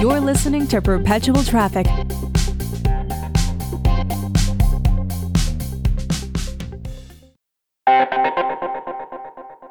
You're 0.00 0.20
listening 0.20 0.66
to 0.68 0.80
Perpetual 0.80 1.42
Traffic. 1.42 1.86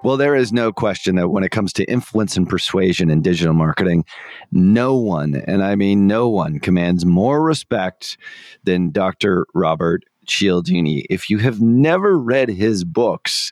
Well, 0.05 0.17
there 0.17 0.35
is 0.35 0.53
no 0.53 0.71
question 0.71 1.15
that 1.15 1.29
when 1.29 1.43
it 1.43 1.49
comes 1.49 1.73
to 1.73 1.83
influence 1.85 2.37
and 2.37 2.47
persuasion 2.47 3.09
in 3.09 3.23
digital 3.23 3.55
marketing, 3.55 4.05
no 4.51 4.95
one, 4.95 5.41
and 5.47 5.63
I 5.63 5.75
mean 5.75 6.05
no 6.05 6.29
one, 6.29 6.59
commands 6.59 7.07
more 7.07 7.41
respect 7.41 8.17
than 8.65 8.91
Dr. 8.91 9.47
Robert 9.55 10.03
Cialdini. 10.27 11.07
If 11.09 11.29
you 11.29 11.39
have 11.39 11.59
never 11.59 12.19
read 12.19 12.49
his 12.49 12.83
books, 12.83 13.51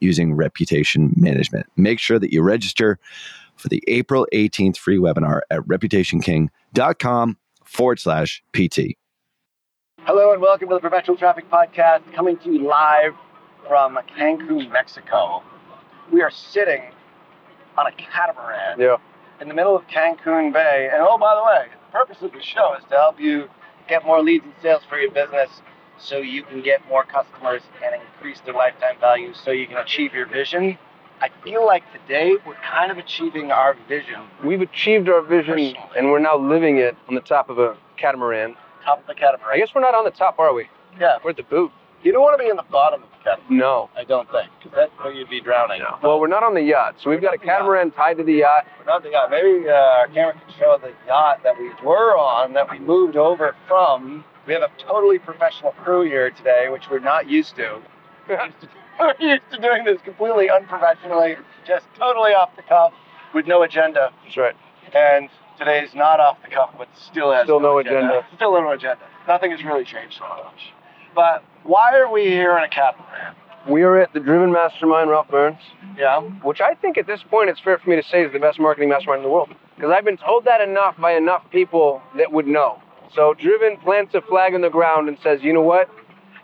using 0.00 0.34
reputation 0.34 1.12
management. 1.16 1.66
Make 1.76 1.98
sure 1.98 2.18
that 2.18 2.32
you 2.32 2.42
register 2.42 2.98
for 3.56 3.68
the 3.68 3.82
April 3.88 4.26
18th 4.32 4.76
free 4.76 4.98
webinar 4.98 5.40
at 5.50 5.60
reputationking.com 5.60 7.38
forward 7.64 8.00
slash 8.00 8.42
PT. 8.52 8.96
Hello 10.00 10.32
and 10.32 10.42
welcome 10.42 10.68
to 10.68 10.74
the 10.74 10.80
Perpetual 10.80 11.16
Traffic 11.16 11.48
Podcast, 11.50 12.02
coming 12.14 12.36
to 12.38 12.52
you 12.52 12.66
live 12.66 13.14
from 13.66 13.98
Cancun, 14.18 14.70
Mexico. 14.70 15.42
We 16.12 16.20
are 16.20 16.30
sitting 16.30 16.82
on 17.78 17.86
a 17.86 17.92
catamaran 17.92 18.78
Yeah. 18.78 18.96
in 19.40 19.48
the 19.48 19.54
middle 19.54 19.74
of 19.74 19.86
Cancun 19.86 20.52
Bay. 20.52 20.90
And 20.92 21.00
oh, 21.02 21.16
by 21.16 21.34
the 21.34 21.42
way, 21.42 21.68
the 21.86 21.92
purpose 21.98 22.18
of 22.22 22.32
the 22.32 22.42
show 22.42 22.74
is 22.74 22.84
to 22.90 22.96
help 22.96 23.18
you 23.18 23.48
get 23.88 24.04
more 24.04 24.22
leads 24.22 24.44
and 24.44 24.52
sales 24.62 24.82
for 24.88 24.98
your 24.98 25.10
business 25.10 25.48
so 26.04 26.18
you 26.18 26.42
can 26.42 26.62
get 26.62 26.86
more 26.88 27.04
customers 27.04 27.62
and 27.84 28.00
increase 28.00 28.40
their 28.44 28.54
lifetime 28.54 28.96
value 29.00 29.32
so 29.34 29.50
you 29.50 29.66
can 29.66 29.78
achieve 29.78 30.12
your 30.14 30.26
vision. 30.26 30.78
I 31.20 31.28
feel 31.42 31.64
like 31.64 31.84
today 31.92 32.36
we're 32.46 32.54
kind 32.56 32.90
of 32.90 32.98
achieving 32.98 33.50
our 33.50 33.76
vision, 33.88 34.20
We've 34.44 34.60
achieved 34.60 35.08
our 35.08 35.22
vision 35.22 35.54
Personally. 35.54 35.76
and 35.96 36.10
we're 36.10 36.18
now 36.18 36.36
living 36.36 36.78
it 36.78 36.96
on 37.08 37.14
the 37.14 37.20
top 37.22 37.48
of 37.48 37.58
a 37.58 37.76
catamaran. 37.96 38.56
top 38.84 39.00
of 39.00 39.06
the 39.06 39.14
catamaran. 39.14 39.54
I 39.54 39.58
guess 39.58 39.74
we're 39.74 39.80
not 39.80 39.94
on 39.94 40.04
the 40.04 40.10
top, 40.10 40.38
are 40.38 40.52
we? 40.52 40.68
yeah. 41.00 41.16
We're 41.24 41.30
at 41.30 41.36
the 41.36 41.42
boot. 41.44 41.70
You 42.02 42.12
don't 42.12 42.20
want 42.20 42.38
to 42.38 42.44
be 42.44 42.50
in 42.50 42.56
the 42.56 42.64
bottom 42.70 43.02
of 43.02 43.08
the 43.08 43.16
catamaran. 43.24 43.56
No. 43.58 43.88
I 43.96 44.04
don't 44.04 44.30
think, 44.30 44.50
because 44.58 44.76
that's 44.76 44.92
where 45.02 45.12
you'd 45.14 45.30
be 45.30 45.40
drowning. 45.40 45.80
Well, 46.02 46.20
we're 46.20 46.26
not 46.26 46.42
on 46.42 46.52
the 46.52 46.60
yacht. 46.60 46.96
So 47.02 47.08
we've 47.08 47.22
got 47.22 47.34
a 47.34 47.38
We're 47.38 47.38
on 47.38 47.40
the 47.40 47.46
catamaran 47.46 47.90
tied 47.92 48.18
to 48.18 48.24
the 48.24 48.34
yacht. 48.34 48.66
We're 48.78 48.84
not 48.84 49.02
the 49.02 49.10
yacht. 49.10 49.30
Maybe 49.30 49.66
uh, 49.68 49.72
our 49.72 50.08
camera 50.08 50.34
can 50.34 50.54
show 50.58 50.76
the 50.82 50.92
yacht 51.06 51.40
that 51.44 51.58
we 51.58 51.70
were 51.82 52.14
on, 52.18 52.52
that 52.52 52.70
we 52.70 52.78
moved 52.80 53.16
over 53.16 53.56
from. 53.66 54.24
We 54.46 54.52
have 54.52 54.62
a 54.62 54.70
totally 54.78 55.18
professional 55.18 55.72
crew 55.72 56.02
here 56.02 56.30
today, 56.30 56.68
which 56.70 56.84
we're 56.90 56.98
not 56.98 57.28
used 57.28 57.56
to. 57.56 57.80
We're 58.28 58.44
used 58.44 58.60
to, 58.60 58.68
we're 59.00 59.14
used 59.18 59.42
to 59.52 59.58
doing 59.60 59.84
this 59.84 60.00
completely 60.02 60.50
unprofessionally, 60.50 61.36
just 61.66 61.86
totally 61.98 62.32
off 62.32 62.50
the 62.56 62.62
cuff, 62.62 62.92
with 63.34 63.46
no 63.46 63.62
agenda. 63.62 64.12
That's 64.24 64.36
right. 64.36 64.54
And 64.94 65.28
today's 65.58 65.94
not 65.94 66.20
off 66.20 66.38
the 66.42 66.50
cuff, 66.54 66.74
but 66.76 66.88
still 66.94 67.32
has 67.32 67.44
Still 67.44 67.60
no 67.60 67.78
agenda. 67.78 68.26
Still 68.36 68.52
no 68.52 68.70
agenda. 68.70 68.98
Nothing 69.26 69.50
has 69.52 69.64
really 69.64 69.84
changed 69.84 70.18
so 70.18 70.28
much. 70.28 70.72
But 71.14 71.42
why 71.62 71.96
are 71.98 72.10
we 72.10 72.24
here 72.24 72.56
in 72.58 72.64
a 72.64 72.68
catamaran? 72.68 73.34
We 73.68 73.82
are 73.82 73.96
at 73.98 74.12
the 74.12 74.20
Driven 74.20 74.52
Mastermind, 74.52 75.08
Ralph 75.08 75.28
Burns, 75.28 75.58
Yeah. 75.96 76.20
which 76.20 76.60
I 76.60 76.74
think 76.74 76.98
at 76.98 77.06
this 77.06 77.22
point 77.30 77.48
it's 77.48 77.60
fair 77.60 77.78
for 77.78 77.88
me 77.88 77.96
to 77.96 78.02
say 78.02 78.22
is 78.22 78.32
the 78.32 78.38
best 78.38 78.60
marketing 78.60 78.90
mastermind 78.90 79.20
in 79.20 79.22
the 79.24 79.30
world. 79.32 79.48
Because 79.74 79.90
I've 79.90 80.04
been 80.04 80.18
told 80.18 80.44
that 80.44 80.60
enough 80.60 80.96
by 80.98 81.12
enough 81.12 81.44
people 81.50 82.02
that 82.18 82.30
would 82.30 82.46
know. 82.46 82.78
So 83.14 83.34
Driven 83.34 83.76
plants 83.78 84.14
a 84.14 84.20
flag 84.22 84.54
in 84.54 84.60
the 84.60 84.70
ground 84.70 85.08
and 85.08 85.18
says, 85.22 85.42
you 85.42 85.52
know 85.52 85.62
what? 85.62 85.88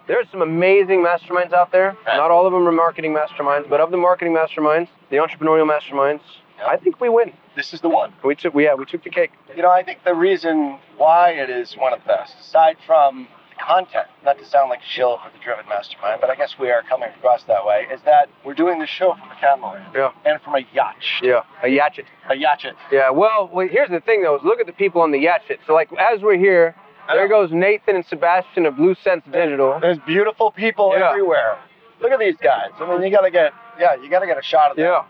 There 0.07 0.19
are 0.19 0.25
some 0.31 0.43
amazing 0.43 1.05
masterminds 1.05 1.53
out 1.53 1.71
there. 1.71 1.97
Right. 2.07 2.17
Not 2.17 2.31
all 2.31 2.47
of 2.47 2.53
them 2.53 2.67
are 2.67 2.73
marketing 2.73 3.15
masterminds, 3.15 3.69
but 3.69 3.81
of 3.81 3.91
the 3.91 3.97
marketing 3.97 4.35
masterminds, 4.35 4.89
the 5.11 5.17
entrepreneurial 5.17 5.71
masterminds, 5.71 6.21
Yeah. 6.59 6.67
I 6.67 6.77
think 6.77 7.01
we 7.01 7.09
win. 7.09 7.33
This 7.55 7.73
is 7.73 7.81
the 7.81 7.89
one. 7.89 8.13
We 8.25 8.35
took, 8.35 8.53
we, 8.55 8.65
yeah, 8.65 8.75
we 8.75 8.85
took 8.87 9.05
the 9.05 9.11
cake. 9.11 9.31
You 9.57 9.63
know, 9.63 9.71
I 9.71 9.83
think 9.83 10.01
the 10.05 10.15
reason 10.15 10.79
why 10.97 11.31
it 11.31 11.49
is 11.51 11.75
one 11.77 11.93
of 11.93 12.01
the 12.01 12.07
best, 12.07 12.35
aside 12.41 12.77
from 12.87 13.29
content, 13.65 14.07
not 14.25 14.39
to 14.39 14.45
sound 14.47 14.71
like 14.71 14.81
a 14.81 14.87
shill 14.93 15.19
for 15.19 15.31
the 15.37 15.43
Driven 15.43 15.67
Mastermind, 15.69 16.21
but 16.21 16.31
I 16.31 16.35
guess 16.35 16.59
we 16.59 16.71
are 16.71 16.83
coming 16.89 17.09
across 17.17 17.43
that 17.45 17.65
way, 17.65 17.87
is 17.93 18.01
that 18.05 18.29
we're 18.45 18.55
doing 18.55 18.79
this 18.79 18.89
show 18.91 19.13
from 19.15 19.31
a 19.31 19.35
catamaran 19.41 19.85
Yeah. 19.95 20.11
and 20.25 20.41
from 20.43 20.55
a 20.55 20.61
yacht. 20.73 20.97
Yeah, 21.23 21.43
a 21.63 21.67
yatchet. 21.69 22.05
A 22.29 22.35
yacht. 22.37 22.65
Yeah, 22.91 23.11
well, 23.11 23.49
well, 23.53 23.67
here's 23.69 23.91
the 23.91 24.01
thing 24.01 24.23
though, 24.23 24.37
is 24.37 24.43
look 24.43 24.61
at 24.61 24.67
the 24.67 24.73
people 24.73 25.01
on 25.03 25.11
the 25.13 25.19
yatchet. 25.25 25.59
So 25.67 25.75
like 25.75 25.91
as 25.99 26.21
we're 26.23 26.37
here, 26.39 26.75
there 27.09 27.29
goes 27.29 27.51
Nathan 27.53 27.97
and 27.97 28.07
Sebastian 28.07 28.67
of 28.67 28.77
Blue 28.77 28.95
Sense 29.03 29.23
Digital. 29.33 29.79
There's 29.81 29.99
beautiful 30.07 30.51
people 30.53 30.95
Yeah. 30.97 31.11
everywhere. 31.11 31.59
Look 32.01 32.13
at 32.13 32.19
these 32.19 32.37
guys. 32.37 32.71
I 32.81 32.87
mean, 32.89 33.03
you 33.03 33.11
gotta 33.11 33.31
get, 33.31 33.53
yeah, 33.79 33.95
you 33.97 34.09
gotta 34.09 34.27
get 34.27 34.39
a 34.39 34.43
shot 34.43 34.71
of 34.71 34.77
them. 34.77 34.87
Yeah. 34.87 35.03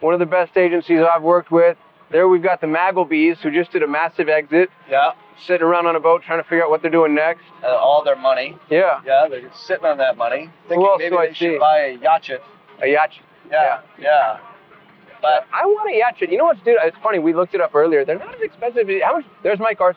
One 0.00 0.12
of 0.14 0.20
the 0.20 0.26
best 0.26 0.56
agencies 0.56 1.00
I've 1.00 1.22
worked 1.22 1.50
with. 1.50 1.76
There 2.10 2.28
we've 2.28 2.42
got 2.42 2.60
the 2.60 2.66
Magglebees 2.68 3.38
who 3.38 3.50
just 3.50 3.72
did 3.72 3.82
a 3.82 3.86
massive 3.88 4.28
exit, 4.28 4.70
Yeah. 4.88 5.12
Sitting 5.44 5.62
around 5.66 5.86
on 5.86 5.96
a 5.96 6.00
boat 6.00 6.22
trying 6.22 6.42
to 6.42 6.48
figure 6.48 6.64
out 6.64 6.70
what 6.70 6.82
they're 6.82 6.90
doing 6.90 7.14
next. 7.14 7.42
Uh, 7.62 7.66
all 7.68 8.02
their 8.02 8.16
money. 8.16 8.56
Yeah, 8.70 9.00
Yeah, 9.04 9.26
they're 9.28 9.42
just 9.42 9.66
sitting 9.66 9.84
on 9.84 9.98
that 9.98 10.16
money. 10.16 10.50
Thinking 10.68 10.94
maybe 10.98 11.16
they 11.16 11.34
should 11.34 11.60
buy 11.60 11.78
a 11.78 11.98
yacht. 11.98 12.28
a 12.30 12.84
yatchet. 12.86 13.20
Yeah. 13.50 13.80
Yeah. 13.98 14.38
But 15.20 15.46
I 15.52 15.66
want 15.66 15.90
a 15.90 16.00
yatchet. 16.00 16.30
You 16.30 16.38
know 16.38 16.44
what's 16.44 16.60
dude? 16.62 16.76
It's 16.82 16.96
funny. 17.02 17.18
We 17.18 17.34
looked 17.34 17.54
it 17.54 17.60
up 17.60 17.74
earlier. 17.74 18.04
They're 18.04 18.18
not 18.18 18.34
as 18.34 18.40
expensive. 18.40 18.88
As 18.88 19.02
how 19.02 19.16
much? 19.16 19.24
There's 19.42 19.58
Mike 19.58 19.80
Arce 19.80 19.96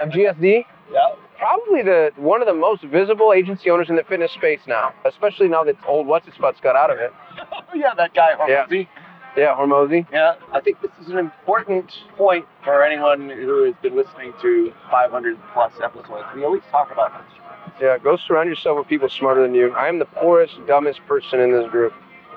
MGSD. 0.00 0.64
Yeah. 0.92 0.98
Probably 1.38 1.82
the 1.82 2.10
one 2.16 2.42
of 2.42 2.48
the 2.48 2.54
most 2.54 2.82
visible 2.84 3.32
agency 3.32 3.70
owners 3.70 3.88
in 3.90 3.96
the 3.96 4.02
fitness 4.02 4.32
space 4.32 4.60
now, 4.66 4.92
especially 5.04 5.48
now 5.48 5.62
that 5.64 5.76
old 5.86 6.06
what's 6.06 6.26
its 6.26 6.36
butts 6.38 6.58
got 6.60 6.74
out 6.74 6.90
of 6.90 6.98
it. 6.98 7.12
yeah, 7.74 7.94
that 7.96 8.12
guy 8.14 8.30
Yeah. 8.48 8.66
Hormozi. 8.66 8.88
Yeah, 9.36 9.54
Hormozi. 9.54 10.06
Yeah, 10.12 10.34
I 10.52 10.60
think 10.60 10.80
this 10.80 10.90
is 11.00 11.08
an 11.08 11.18
important 11.18 11.92
point 12.16 12.44
for 12.64 12.82
anyone 12.82 13.28
who 13.30 13.64
has 13.64 13.74
been 13.82 13.94
listening 13.96 14.32
to 14.42 14.72
500 14.90 15.36
plus 15.52 15.72
episodes. 15.82 16.24
We 16.34 16.44
always 16.44 16.62
talk 16.70 16.90
about 16.90 17.12
this. 17.12 17.38
Yeah, 17.80 17.98
go 17.98 18.16
surround 18.16 18.48
yourself 18.48 18.78
with 18.78 18.88
people 18.88 19.08
smarter 19.08 19.42
than 19.42 19.54
you. 19.54 19.72
I 19.74 19.88
am 19.88 19.98
the 20.00 20.06
poorest, 20.06 20.54
dumbest 20.66 21.00
person 21.06 21.38
in 21.38 21.52
this 21.52 21.70
group 21.70 21.92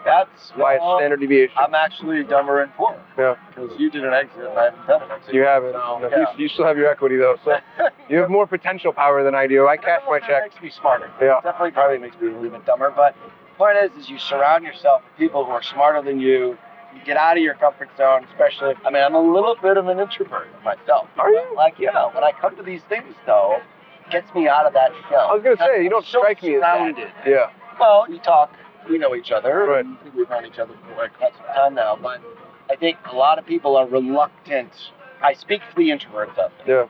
That's 0.05 0.51
by 0.55 0.73
a 0.75 0.77
standard 0.97 1.19
deviation. 1.21 1.55
I'm 1.57 1.73
actually 1.73 2.23
dumber 2.23 2.61
and 2.61 2.71
poorer. 2.75 3.01
Yeah. 3.17 3.35
Because 3.49 3.71
you 3.79 3.89
did 3.89 4.03
an 4.03 4.13
exit 4.13 4.37
and 4.45 4.59
I 4.59 4.65
haven't 4.65 4.85
done 4.87 5.01
an 5.03 5.11
exit. 5.11 5.33
You 5.33 5.41
have 5.41 5.63
it. 5.63 5.73
So, 5.73 5.99
No, 5.99 6.09
yeah. 6.09 6.17
you, 6.37 6.43
you 6.43 6.49
still 6.49 6.65
have 6.65 6.77
your 6.77 6.89
equity 6.91 7.17
though, 7.17 7.37
so 7.43 7.57
you 8.09 8.17
have 8.19 8.29
more 8.29 8.45
potential 8.45 8.93
power 8.93 9.23
than 9.23 9.33
I 9.33 9.47
do. 9.47 9.67
I 9.67 9.77
cash 9.77 10.01
my 10.07 10.17
It 10.17 10.23
check. 10.27 10.43
makes 10.43 10.61
me 10.61 10.69
smarter. 10.69 11.09
Yeah. 11.19 11.39
Definitely 11.41 11.71
probably 11.71 11.97
makes 11.97 12.19
me 12.21 12.27
a 12.27 12.31
little 12.33 12.49
bit 12.49 12.65
dumber. 12.67 12.93
But 12.95 13.15
the 13.23 13.55
point 13.57 13.77
is, 13.77 13.91
is 14.03 14.09
you 14.09 14.19
surround 14.19 14.63
yourself 14.63 15.01
with 15.03 15.17
people 15.17 15.45
who 15.45 15.51
are 15.51 15.63
smarter 15.63 16.03
than 16.03 16.19
you. 16.19 16.57
You 16.95 17.03
get 17.05 17.17
out 17.17 17.37
of 17.37 17.43
your 17.43 17.53
comfort 17.55 17.89
zone, 17.97 18.25
especially. 18.31 18.75
I 18.85 18.91
mean, 18.91 19.01
I'm 19.03 19.15
a 19.15 19.21
little 19.21 19.55
bit 19.61 19.77
of 19.77 19.87
an 19.87 19.99
introvert 19.99 20.47
myself. 20.63 21.07
Are 21.17 21.29
you? 21.29 21.53
Like, 21.55 21.79
yeah. 21.79 22.13
When 22.13 22.23
I 22.23 22.31
come 22.39 22.55
to 22.57 22.63
these 22.63 22.81
things, 22.89 23.15
though, 23.25 23.57
it 24.05 24.11
gets 24.11 24.33
me 24.35 24.47
out 24.47 24.65
of 24.65 24.73
that 24.73 24.91
shell. 25.09 25.27
I 25.29 25.33
was 25.33 25.43
gonna 25.43 25.57
say, 25.57 25.83
you 25.83 25.89
don't 25.89 26.05
so 26.05 26.19
strike 26.19 26.43
me 26.43 26.55
as 26.55 26.61
that. 26.61 26.93
Yeah. 27.25 27.51
Well, 27.79 28.05
you 28.09 28.19
talk, 28.19 28.51
we 28.89 28.97
know 28.97 29.15
each 29.15 29.31
other. 29.31 29.65
Right. 29.65 29.85
and 29.85 29.97
We've 30.15 30.29
known 30.29 30.45
each 30.45 30.59
other 30.59 30.73
for 30.95 31.09
quite 31.17 31.33
some 31.37 31.45
time 31.55 31.75
now, 31.75 31.95
but 32.01 32.19
I 32.69 32.75
think 32.75 32.97
a 33.11 33.15
lot 33.15 33.39
of 33.39 33.45
people 33.45 33.75
are 33.77 33.87
reluctant. 33.87 34.71
I 35.21 35.33
speak 35.33 35.61
for 35.69 35.75
the 35.79 35.89
introverts 35.89 36.37
out 36.37 36.51
there 36.65 36.81
Yeah. 36.81 36.87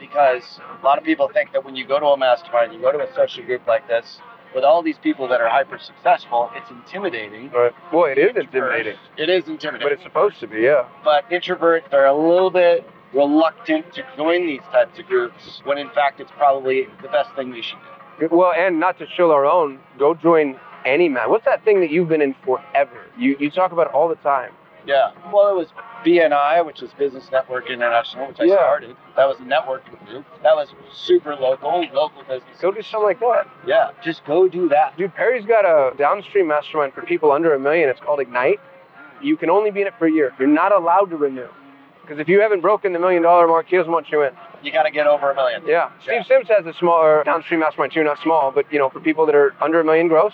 because 0.00 0.60
a 0.80 0.84
lot 0.84 0.98
of 0.98 1.04
people 1.04 1.28
think 1.32 1.52
that 1.52 1.64
when 1.64 1.76
you 1.76 1.86
go 1.86 1.98
to 2.00 2.06
a 2.06 2.16
mastermind, 2.16 2.72
you 2.72 2.80
go 2.80 2.92
to 2.92 2.98
a 3.00 3.14
social 3.14 3.44
group 3.44 3.66
like 3.66 3.86
this, 3.88 4.18
with 4.54 4.64
all 4.64 4.82
these 4.82 4.98
people 4.98 5.28
that 5.28 5.40
are 5.40 5.48
hyper 5.48 5.78
successful, 5.78 6.50
it's 6.54 6.70
intimidating. 6.70 7.50
Right. 7.50 7.72
Well, 7.92 8.04
it 8.04 8.18
is 8.18 8.36
intimidating, 8.36 8.96
It 9.16 9.28
is 9.28 9.48
intimidating. 9.48 9.84
but 9.86 9.92
it's 9.92 10.02
supposed 10.02 10.40
to 10.40 10.46
be. 10.46 10.60
Yeah. 10.62 10.86
But 11.04 11.28
introverts 11.30 11.92
are 11.92 12.06
a 12.06 12.14
little 12.14 12.50
bit 12.50 12.88
reluctant 13.12 13.92
to 13.94 14.04
join 14.16 14.46
these 14.46 14.60
types 14.72 14.98
of 14.98 15.06
groups 15.06 15.60
when 15.64 15.78
in 15.78 15.88
fact 15.90 16.20
it's 16.20 16.30
probably 16.36 16.86
the 17.02 17.08
best 17.08 17.30
thing 17.36 17.50
they 17.52 17.62
should 17.62 17.78
do. 18.20 18.28
Well, 18.30 18.52
and 18.56 18.80
not 18.80 18.98
to 18.98 19.06
chill 19.06 19.30
our 19.30 19.44
own, 19.46 19.78
go 19.98 20.14
join 20.14 20.58
any 20.84 21.08
man. 21.08 21.28
What's 21.30 21.44
that 21.44 21.64
thing 21.64 21.80
that 21.80 21.90
you've 21.90 22.08
been 22.08 22.22
in 22.22 22.34
forever? 22.44 23.04
You 23.18 23.36
you 23.38 23.50
talk 23.50 23.72
about 23.72 23.88
it 23.88 23.92
all 23.94 24.08
the 24.08 24.14
time. 24.16 24.52
Yeah. 24.86 25.10
Well, 25.32 25.50
it 25.50 25.56
was 25.56 25.68
BNI, 26.04 26.64
which 26.64 26.80
was 26.80 26.92
Business 26.92 27.28
Network 27.32 27.68
International, 27.70 28.28
which 28.28 28.38
I 28.40 28.44
Yeah. 28.44 28.54
started. 28.54 28.96
That 29.16 29.26
was 29.28 29.38
a 29.40 29.42
networking 29.42 30.04
group. 30.06 30.24
That 30.42 30.54
was 30.54 30.72
super 30.92 31.34
local, 31.34 31.84
local 31.92 32.22
business. 32.22 32.60
Go 32.60 32.70
do 32.70 32.82
something 32.82 33.06
like 33.06 33.20
that. 33.20 33.48
Yeah, 33.66 33.90
just 34.02 34.24
go 34.24 34.46
do 34.48 34.68
that. 34.68 34.96
Dude, 34.96 35.14
Perry's 35.14 35.44
got 35.44 35.64
a 35.64 35.94
downstream 35.96 36.46
mastermind 36.46 36.94
for 36.94 37.02
people 37.02 37.32
under 37.32 37.52
a 37.54 37.58
million. 37.58 37.88
It's 37.88 38.00
called 38.00 38.20
Ignite. 38.20 38.60
You 39.20 39.36
can 39.36 39.50
only 39.50 39.70
be 39.70 39.80
in 39.80 39.86
it 39.88 39.94
for 39.98 40.06
a 40.06 40.10
year. 40.12 40.32
You're 40.38 40.48
not 40.48 40.72
allowed 40.72 41.10
to 41.10 41.16
renew. 41.16 41.48
Because 42.02 42.20
if 42.20 42.28
you 42.28 42.40
haven't 42.40 42.60
broken 42.60 42.92
the 42.92 43.00
million 43.00 43.22
dollar 43.24 43.48
mark, 43.48 43.66
he 43.68 43.76
doesn't 43.76 43.90
want 43.90 44.12
you 44.12 44.22
in. 44.22 44.32
You 44.62 44.70
got 44.70 44.84
to 44.84 44.92
get 44.92 45.08
over 45.08 45.32
a 45.32 45.34
million. 45.34 45.62
Yeah. 45.66 45.88
Yeah. 46.06 46.22
Steve 46.22 46.26
Sims 46.26 46.48
has 46.48 46.64
a 46.66 46.72
smaller 46.74 47.24
downstream 47.24 47.58
mastermind 47.60 47.92
too, 47.92 48.04
not 48.04 48.20
small, 48.20 48.52
but 48.52 48.72
you 48.72 48.78
know, 48.78 48.88
for 48.88 49.00
people 49.00 49.26
that 49.26 49.34
are 49.34 49.54
under 49.60 49.80
a 49.80 49.84
million 49.84 50.06
gross, 50.06 50.32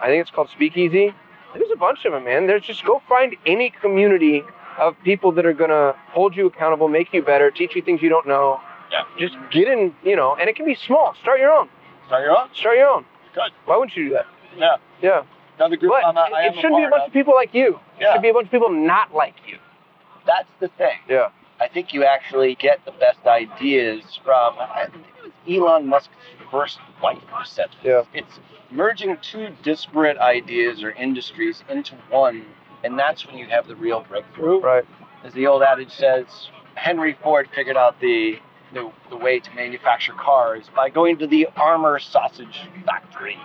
I 0.00 0.06
think 0.06 0.22
it's 0.22 0.30
called 0.30 0.48
Speakeasy. 0.48 1.14
There's 1.58 1.70
a 1.72 1.76
bunch 1.76 2.04
of 2.04 2.12
them, 2.12 2.24
man. 2.24 2.46
There's 2.46 2.62
just 2.62 2.84
go 2.84 3.02
find 3.08 3.36
any 3.46 3.70
community 3.70 4.42
of 4.78 4.94
people 5.04 5.32
that 5.32 5.46
are 5.46 5.52
gonna 5.52 5.94
hold 6.08 6.36
you 6.36 6.46
accountable, 6.46 6.88
make 6.88 7.12
you 7.12 7.22
better, 7.22 7.50
teach 7.50 7.74
you 7.74 7.82
things 7.82 8.02
you 8.02 8.08
don't 8.08 8.26
know. 8.26 8.60
Yeah. 8.92 9.02
Just 9.18 9.36
get 9.50 9.68
in, 9.68 9.94
you 10.04 10.14
know, 10.16 10.36
and 10.36 10.48
it 10.48 10.56
can 10.56 10.66
be 10.66 10.74
small. 10.74 11.14
Start 11.22 11.40
your 11.40 11.50
own. 11.52 11.68
Start 12.06 12.22
your 12.22 12.36
own. 12.36 12.48
Start 12.54 12.76
your 12.76 12.88
own. 12.88 13.04
Good. 13.34 13.50
Why 13.64 13.76
wouldn't 13.76 13.96
you 13.96 14.08
do 14.08 14.14
that? 14.14 14.26
Yeah. 14.56 14.76
Yeah. 15.02 15.22
Another 15.58 15.76
group 15.76 15.92
But 15.92 16.04
I'm 16.04 16.16
a, 16.16 16.20
I 16.20 16.46
it 16.48 16.54
shouldn't 16.56 16.76
be 16.76 16.84
a 16.84 16.90
bunch 16.90 17.06
of 17.06 17.12
people 17.12 17.34
like 17.34 17.54
you. 17.54 17.80
It 17.98 18.02
Yeah. 18.02 18.12
should 18.12 18.22
be 18.22 18.28
a 18.28 18.32
bunch 18.34 18.46
of 18.46 18.50
people 18.52 18.68
not 18.70 19.14
like 19.14 19.34
you. 19.46 19.58
That's 20.26 20.48
the 20.60 20.68
thing. 20.68 20.98
Yeah. 21.08 21.28
I 21.58 21.68
think 21.68 21.94
you 21.94 22.04
actually 22.04 22.54
get 22.54 22.84
the 22.84 22.92
best 22.92 23.26
ideas 23.26 24.18
from. 24.22 24.54
I 24.58 24.86
think 24.92 25.04
it 25.18 25.22
was 25.24 25.32
Elon 25.48 25.86
Musk's 25.86 26.14
first 26.50 26.78
wife 27.02 27.18
who. 27.30 27.70
Yeah. 27.82 28.02
It's 28.14 28.38
merging 28.70 29.16
two 29.22 29.48
disparate 29.62 30.18
ideas 30.18 30.82
or 30.82 30.90
industries 30.90 31.62
into 31.68 31.94
one, 32.10 32.44
and 32.84 32.98
that's 32.98 33.26
when 33.26 33.38
you 33.38 33.46
have 33.46 33.66
the 33.68 33.76
real 33.76 34.04
breakthrough. 34.08 34.60
Right. 34.60 34.84
As 35.24 35.32
the 35.34 35.46
old 35.46 35.62
adage 35.62 35.90
says, 35.92 36.26
Henry 36.74 37.16
Ford 37.22 37.48
figured 37.54 37.76
out 37.76 38.00
the 38.00 38.38
the, 38.74 38.90
the 39.10 39.16
way 39.16 39.38
to 39.38 39.50
manufacture 39.54 40.12
cars 40.12 40.64
by 40.74 40.90
going 40.90 41.16
to 41.18 41.26
the 41.26 41.46
Armour 41.56 42.00
Sausage 42.00 42.62
Factory. 42.84 43.38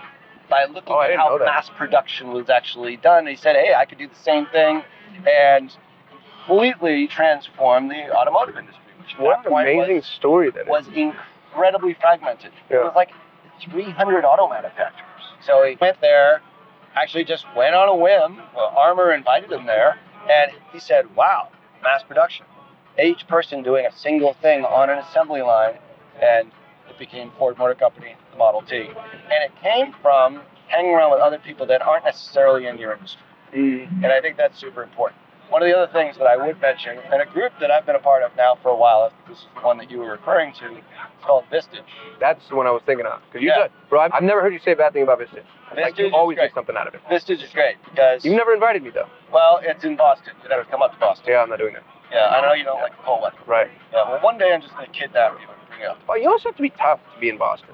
By 0.50 0.64
looking 0.64 0.92
Oh, 0.94 1.00
at 1.00 1.16
how 1.16 1.38
mass 1.38 1.70
production 1.70 2.32
was 2.32 2.50
actually 2.50 2.96
done, 2.96 3.26
he 3.26 3.36
said, 3.36 3.54
"Hey, 3.56 3.72
I 3.72 3.84
could 3.84 3.98
do 3.98 4.08
the 4.08 4.14
same 4.16 4.46
thing," 4.46 4.82
and 5.26 5.74
completely 6.44 7.06
transform 7.06 7.88
the 7.88 8.14
automotive 8.14 8.56
industry. 8.58 8.82
Which 8.98 9.14
at 9.14 9.20
What 9.20 9.46
an 9.46 9.52
amazing 9.52 9.96
was, 9.96 10.06
story 10.06 10.50
that 10.50 10.62
is. 10.62 10.68
Was 11.52 11.58
incredibly 11.58 11.94
fragmented. 12.00 12.52
It 12.70 12.76
was 12.76 12.92
like 12.94 13.10
300 13.70 14.24
auto 14.24 14.48
manufacturers. 14.48 15.22
So 15.44 15.64
he 15.64 15.76
went 15.80 16.00
there, 16.00 16.40
actually 16.94 17.24
just 17.24 17.46
went 17.56 17.74
on 17.74 17.88
a 17.88 17.94
whim. 17.94 18.40
Well, 18.54 18.72
Armour 18.76 19.12
invited 19.12 19.52
him 19.52 19.66
there, 19.66 19.98
and 20.30 20.52
he 20.72 20.78
said, 20.78 21.14
"Wow, 21.14 21.48
mass 21.82 22.02
production. 22.02 22.46
Each 23.02 23.26
person 23.26 23.62
doing 23.62 23.86
a 23.86 23.92
single 23.92 24.34
thing 24.34 24.64
on 24.64 24.90
an 24.90 24.98
assembly 24.98 25.42
line, 25.42 25.78
and 26.20 26.50
it 26.88 26.98
became 26.98 27.32
Ford 27.38 27.58
Motor 27.58 27.74
Company, 27.74 28.14
the 28.30 28.36
Model 28.36 28.62
T. 28.62 28.76
And 28.76 29.44
it 29.44 29.52
came 29.62 29.94
from 30.02 30.42
hanging 30.68 30.94
around 30.94 31.10
with 31.12 31.20
other 31.20 31.38
people 31.38 31.66
that 31.66 31.82
aren't 31.82 32.04
necessarily 32.04 32.66
in 32.66 32.78
your 32.78 32.92
industry. 32.92 33.22
Mm. 33.54 34.04
And 34.04 34.06
I 34.06 34.20
think 34.20 34.36
that's 34.36 34.58
super 34.58 34.82
important. 34.82 35.20
One 35.48 35.62
of 35.62 35.68
the 35.68 35.76
other 35.76 35.92
things 35.92 36.16
that 36.16 36.26
I 36.26 36.36
would 36.36 36.60
mention, 36.62 36.98
and 37.12 37.20
a 37.20 37.26
group 37.26 37.52
that 37.60 37.70
I've 37.70 37.84
been 37.84 37.94
a 37.96 37.98
part 38.00 38.22
of 38.22 38.34
now 38.36 38.56
for 38.62 38.70
a 38.70 38.76
while, 38.76 39.04
if 39.06 39.12
this 39.28 39.38
is 39.38 39.44
the 39.54 39.60
one 39.60 39.76
that 39.78 39.90
you 39.90 39.98
were 39.98 40.10
referring 40.12 40.54
to, 40.54 40.76
it's 40.76 41.24
called 41.24 41.44
Vistage. 41.52 41.84
That's 42.20 42.48
the 42.48 42.56
one 42.56 42.66
I 42.66 42.70
was 42.70 42.82
thinking 42.86 43.04
of. 43.04 43.20
Because 43.26 43.42
you 43.42 43.48
Yeah. 43.48 43.64
said, 43.64 43.70
bro, 43.90 44.00
I've, 44.00 44.12
I've 44.14 44.22
never 44.22 44.40
heard 44.40 44.54
you 44.54 44.60
say 44.60 44.72
a 44.72 44.76
bad 44.76 44.94
thing 44.94 45.02
about 45.02 45.18
Vistage. 45.20 45.44
Like 45.76 45.94
Vistage 45.94 45.98
you 45.98 46.06
is 46.06 46.12
always 46.14 46.36
great. 46.36 46.48
get 46.48 46.54
something 46.54 46.76
out 46.76 46.86
of 46.88 46.94
it. 46.94 47.02
Vistage 47.10 47.42
is 47.44 47.50
great 47.52 47.76
because, 47.84 48.24
You've 48.24 48.34
never 48.36 48.54
invited 48.54 48.82
me 48.82 48.90
though. 48.90 49.08
well, 49.30 49.60
it's 49.62 49.84
in 49.84 49.96
Boston. 49.96 50.32
You 50.42 50.48
never 50.48 50.64
come 50.64 50.80
up 50.80 50.94
to 50.94 50.98
Boston. 50.98 51.26
Yeah, 51.28 51.42
I'm 51.42 51.50
not 51.50 51.58
doing 51.58 51.74
that. 51.74 51.82
Yeah, 52.10 52.28
I 52.28 52.40
know 52.40 52.52
you 52.54 52.64
don't 52.64 52.80
like 52.80 52.96
the 52.96 53.02
cold 53.04 53.22
weather. 53.22 53.36
Right. 53.46 53.70
Yeah, 53.92 54.08
well, 54.10 54.20
one 54.22 54.38
day 54.38 54.52
I'm 54.54 54.60
just 54.62 54.74
going 54.74 54.86
to 54.86 54.92
kidnap 54.92 55.32
you 55.32 55.48
and 55.48 55.68
bring 55.68 55.80
you 55.80 55.86
up. 55.86 55.98
Oh, 56.08 56.14
you 56.14 56.30
also 56.30 56.48
have 56.50 56.56
to 56.56 56.62
be 56.62 56.70
tough 56.70 57.00
to 57.14 57.20
be 57.20 57.28
in 57.28 57.36
Boston. 57.38 57.70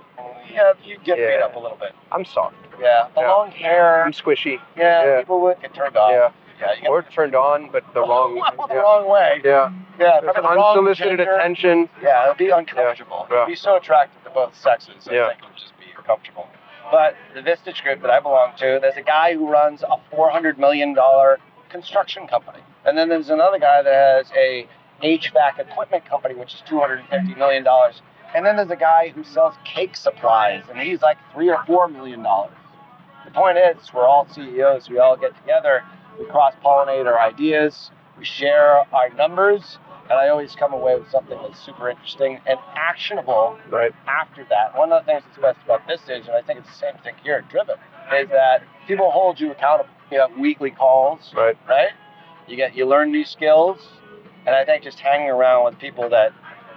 Yeah, 0.52 0.72
you 0.84 0.96
get 1.04 1.16
beat 1.16 1.42
up 1.42 1.54
a 1.54 1.58
little 1.58 1.76
bit. 1.76 1.92
I'm 2.10 2.24
soft. 2.24 2.56
Yeah, 2.80 3.08
the 3.14 3.20
Yeah. 3.22 3.28
long 3.32 3.50
hair. 3.52 4.04
I'm 4.04 4.12
squishy. 4.12 4.60
Yeah, 4.76 5.04
Yeah. 5.04 5.20
people 5.20 5.40
would 5.42 5.60
get 5.60 5.74
turned 5.74 5.96
off. 5.96 6.10
Yeah. 6.12 6.30
Yeah, 6.60 6.66
you 6.82 6.88
Or 6.88 7.02
turned 7.02 7.34
on, 7.34 7.70
but 7.70 7.84
the 7.94 8.00
oh, 8.00 8.08
wrong. 8.08 8.36
well, 8.58 8.66
the 8.68 8.74
yeah. 8.74 8.80
wrong 8.80 9.08
way. 9.08 9.40
Yeah. 9.44 9.72
Yeah, 9.98 10.20
the 10.20 10.36
unsolicited 10.48 11.20
attention. 11.20 11.88
Yeah, 12.02 12.26
it'd 12.26 12.38
be 12.38 12.50
uncomfortable. 12.50 13.26
Yeah. 13.30 13.36
It'd 13.42 13.48
be 13.48 13.54
so 13.56 13.76
attractive 13.76 14.22
to 14.24 14.30
both 14.30 14.56
sexes. 14.56 15.06
I 15.08 15.14
Yeah. 15.14 15.28
think 15.28 15.40
it 15.40 15.44
would 15.46 15.56
just 15.56 15.78
be 15.78 15.86
uncomfortable. 15.96 16.48
But 16.90 17.16
the 17.34 17.42
Vistage 17.42 17.82
group 17.82 18.00
that 18.02 18.10
I 18.10 18.20
belong 18.20 18.52
to, 18.58 18.78
there's 18.80 18.96
a 18.96 19.02
guy 19.02 19.34
who 19.34 19.48
runs 19.48 19.82
a 19.82 19.96
$400 20.14 20.58
million 20.58 20.96
construction 21.68 22.26
company. 22.26 22.60
And 22.84 22.96
then 22.96 23.08
there's 23.08 23.28
another 23.30 23.58
guy 23.58 23.82
that 23.82 23.92
has 23.92 24.30
a 24.36 24.66
HVAC 25.02 25.58
equipment 25.58 26.04
company, 26.06 26.34
which 26.34 26.54
is 26.54 26.62
$250 26.68 27.36
million. 27.36 27.66
And 28.34 28.44
then 28.46 28.56
there's 28.56 28.70
a 28.70 28.76
guy 28.76 29.10
who 29.14 29.22
sells 29.24 29.54
cake 29.64 29.96
supplies, 29.96 30.62
and 30.70 30.78
he's 30.80 31.02
like 31.02 31.18
three 31.34 31.50
or 31.50 31.62
four 31.66 31.88
million 31.88 32.22
dollars. 32.22 32.52
The 33.24 33.30
point 33.32 33.58
is, 33.58 33.92
we're 33.92 34.06
all 34.06 34.26
CEOs. 34.32 34.88
We 34.88 34.98
all 34.98 35.16
get 35.16 35.36
together. 35.36 35.82
We 36.18 36.26
cross 36.26 36.54
pollinate 36.64 37.06
our 37.06 37.18
ideas. 37.20 37.90
We 38.18 38.24
share 38.24 38.82
our 38.92 39.10
numbers. 39.10 39.78
And 40.10 40.18
I 40.18 40.28
always 40.28 40.56
come 40.56 40.72
away 40.72 40.98
with 40.98 41.10
something 41.10 41.38
that's 41.42 41.60
super 41.64 41.90
interesting 41.90 42.40
and 42.46 42.58
actionable 42.74 43.58
Right. 43.68 43.92
after 44.06 44.44
that. 44.48 44.76
One 44.76 44.90
of 44.90 45.04
the 45.04 45.12
things 45.12 45.22
that's 45.26 45.38
best 45.38 45.58
about 45.64 45.86
Vistage, 45.86 46.26
and 46.26 46.30
I 46.34 46.40
think 46.42 46.60
it's 46.60 46.68
the 46.68 46.74
same 46.76 46.94
thing 47.04 47.14
here 47.22 47.36
at 47.36 47.48
Driven, 47.50 47.76
is 48.16 48.28
that 48.30 48.62
people 48.86 49.10
hold 49.10 49.38
you 49.38 49.52
accountable. 49.52 49.90
You 50.10 50.20
have 50.20 50.32
weekly 50.38 50.70
calls, 50.70 51.32
Right. 51.34 51.58
right? 51.68 51.90
You 52.46 52.56
get 52.56 52.74
you 52.74 52.86
learn 52.86 53.12
new 53.12 53.24
skills, 53.26 53.86
and 54.46 54.56
I 54.56 54.64
think 54.64 54.82
just 54.82 54.98
hanging 54.98 55.28
around 55.28 55.64
with 55.66 55.78
people 55.78 56.08
that, 56.08 56.32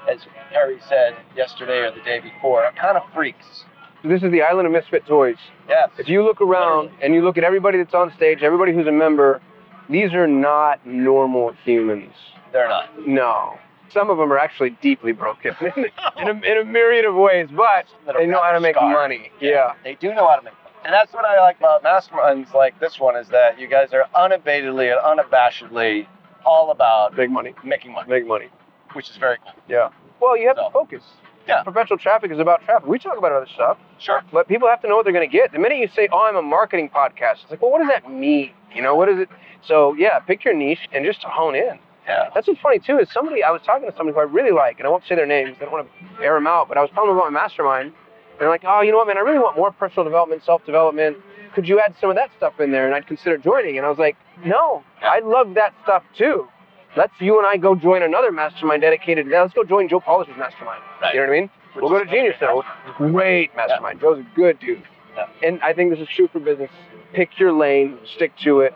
as 0.10 0.20
Harry 0.52 0.80
said 0.90 1.16
yesterday 1.34 1.80
or 1.80 1.92
the 1.92 2.02
day 2.02 2.20
before, 2.20 2.66
are 2.66 2.74
kind 2.74 2.98
of 2.98 3.04
freaks. 3.14 3.64
This 4.04 4.24
is 4.24 4.32
the 4.32 4.42
island 4.42 4.66
of 4.66 4.72
misfit 4.74 5.06
toys. 5.06 5.38
Yes. 5.70 5.90
If 5.98 6.08
you 6.10 6.24
look 6.24 6.42
around 6.42 6.90
and 7.02 7.14
you 7.14 7.24
look 7.24 7.38
at 7.38 7.44
everybody 7.44 7.78
that's 7.78 7.94
on 7.94 8.12
stage, 8.16 8.42
everybody 8.42 8.74
who's 8.74 8.88
a 8.88 8.92
member, 8.92 9.42
these 9.90 10.14
are 10.14 10.28
not 10.28 10.86
normal 10.86 11.54
humans. 11.64 12.14
They're 12.52 12.68
not. 12.68 13.08
No. 13.08 13.58
Some 13.94 14.10
of 14.10 14.18
them 14.18 14.32
are 14.32 14.38
actually 14.40 14.72
deeply 14.82 15.12
broken 15.12 15.54
in, 15.62 16.28
a, 16.28 16.32
in 16.32 16.58
a 16.62 16.66
myriad 16.66 17.06
of 17.06 17.14
ways, 17.16 17.50
but 17.56 17.86
they 18.18 18.26
know 18.26 18.42
how 18.42 18.52
to 18.54 18.60
make 18.60 18.76
scarred. 18.76 18.94
money. 18.94 19.32
Yeah. 19.40 19.74
They 19.84 19.96
do 19.96 20.14
know 20.14 20.28
how 20.28 20.38
to 20.38 20.44
make 20.44 20.54
money. 20.54 20.76
And 20.86 20.94
that's 20.94 21.14
what 21.14 21.26
I 21.26 21.40
like 21.40 21.58
about 21.60 21.84
masterminds 21.84 22.54
like 22.56 22.80
this 22.80 23.00
one 23.00 23.16
is 23.16 23.28
that 23.30 23.60
you 23.60 23.68
guys 23.68 23.90
are 23.94 24.06
unabatedly 24.16 24.92
and 24.92 25.20
unabashedly 25.20 26.08
all 26.44 26.72
about 26.72 27.16
Make 27.16 27.30
money. 27.30 27.54
making 27.64 27.92
money, 27.92 28.10
Make 28.10 28.26
money. 28.26 28.48
which 28.94 29.10
is 29.12 29.18
very 29.18 29.38
cool. 29.44 29.54
Yeah. 29.70 29.90
Well, 30.20 30.36
you 30.36 30.48
have 30.48 30.58
So. 30.58 30.66
to 30.68 30.72
focus. 30.72 31.04
Yeah. 31.48 31.64
Perpetual 31.64 31.98
traffic 31.98 32.32
is 32.32 32.40
about 32.40 32.64
traffic. 32.64 32.88
We 32.88 33.00
talk 33.00 33.18
about 33.18 33.32
other 33.32 33.48
stuff, 33.54 33.78
Sure. 33.98 34.22
but 34.32 34.48
people 34.48 34.68
have 34.70 34.82
to 34.82 34.88
know 34.88 34.96
what 34.96 35.04
they're 35.06 35.14
going 35.14 35.28
to 35.30 35.32
get. 35.32 35.52
The 35.52 35.60
minute 35.60 35.80
you 35.80 35.88
say, 35.88 36.08
"Oh, 36.12 36.26
I'm 36.28 36.36
a 36.36 36.42
marketing 36.42 36.90
podcast," 36.90 37.42
it's 37.44 37.52
like, 37.52 37.62
well, 37.62 37.72
what 37.72 37.80
does 37.80 37.88
that 37.90 38.10
mean? 38.12 38.52
You 38.74 38.82
know, 38.82 38.96
what 38.96 39.10
is 39.10 39.20
it? 39.20 39.30
So 39.64 39.94
yeah, 39.96 40.20
pick 40.20 40.44
your 40.46 40.54
niche 40.54 40.88
and 40.94 41.04
just 41.06 41.24
hone 41.24 41.56
in. 41.56 41.80
Yeah. 42.08 42.30
That's 42.34 42.48
what's 42.48 42.60
funny 42.62 42.80
too. 42.80 43.00
Is 43.00 43.12
somebody 43.12 43.44
I 43.44 43.52
was 43.52 43.62
talking 43.64 43.90
to 43.90 43.96
somebody 43.96 44.14
who 44.16 44.20
I 44.22 44.24
really 44.24 44.52
like, 44.52 44.78
and 44.80 44.88
I 44.88 44.90
won't 44.90 45.04
say 45.08 45.16
their 45.16 45.26
names. 45.26 45.58
I 45.60 45.64
don't 45.66 45.72
want 45.74 45.88
to 46.18 46.24
air 46.24 46.34
them 46.36 46.48
out, 46.48 46.68
but 46.68 46.78
I 46.78 46.82
was 46.82 46.90
telling 46.92 47.10
them 47.10 47.18
about 47.18 47.32
my 47.32 47.40
mastermind. 47.42 47.88
And 47.88 48.40
they're 48.40 48.50
like, 48.50 48.64
"Oh, 48.66 48.82
you 48.82 48.92
know 48.92 48.98
what, 48.98 49.08
man? 49.08 49.18
I 49.18 49.22
really 49.22 49.40
want 49.40 49.56
more 49.58 49.72
personal 49.72 50.04
development, 50.04 50.44
self 50.44 50.66
development. 50.66 51.18
Could 51.54 51.68
you 51.68 51.80
add 51.80 51.96
some 52.00 52.10
of 52.10 52.16
that 52.16 52.30
stuff 52.38 52.60
in 52.60 52.72
there?" 52.72 52.86
And 52.86 52.96
I'd 52.96 53.08
consider 53.08 53.38
joining. 53.38 53.78
And 53.78 53.86
I 53.86 53.90
was 53.90 54.00
like, 54.00 54.16
"No, 54.46 54.84
I 55.02 55.20
love 55.20 55.54
that 55.56 55.74
stuff 55.84 56.04
too. 56.16 56.48
Let's 56.96 57.14
you 57.20 57.38
and 57.38 57.48
I 57.48 57.58
go 57.58 57.76
join 57.76 58.02
another 58.04 58.32
mastermind 58.32 58.82
dedicated 58.82 59.26
to 59.26 59.32
that. 59.32 59.42
Let's 59.42 59.54
go 59.54 59.64
join 59.64 59.88
Joe 59.88 60.00
Polish's 60.00 60.36
mastermind. 60.38 60.82
Right. 61.02 61.14
You 61.14 61.22
know 61.22 61.28
what 61.28 61.34
I 61.34 61.40
mean? 61.40 61.50
Which 61.74 61.84
we'll 61.84 61.90
go 61.90 62.04
to 62.04 62.10
Genius 62.10 62.36
though. 62.40 62.64
Great 62.98 63.56
mastermind. 63.56 64.02
Joe's 64.02 64.20
a 64.20 64.28
good 64.36 64.60
dude. 64.60 64.84
Yeah. 65.16 65.28
And 65.44 65.62
I 65.62 65.74
think 65.74 65.92
this 65.92 66.00
is 66.00 66.08
true 66.08 66.28
for 66.28 66.40
business. 66.40 66.70
Pick 67.14 67.40
your 67.40 67.54
lane, 67.54 67.98
stick 68.16 68.34
to 68.44 68.62
it, 68.62 68.74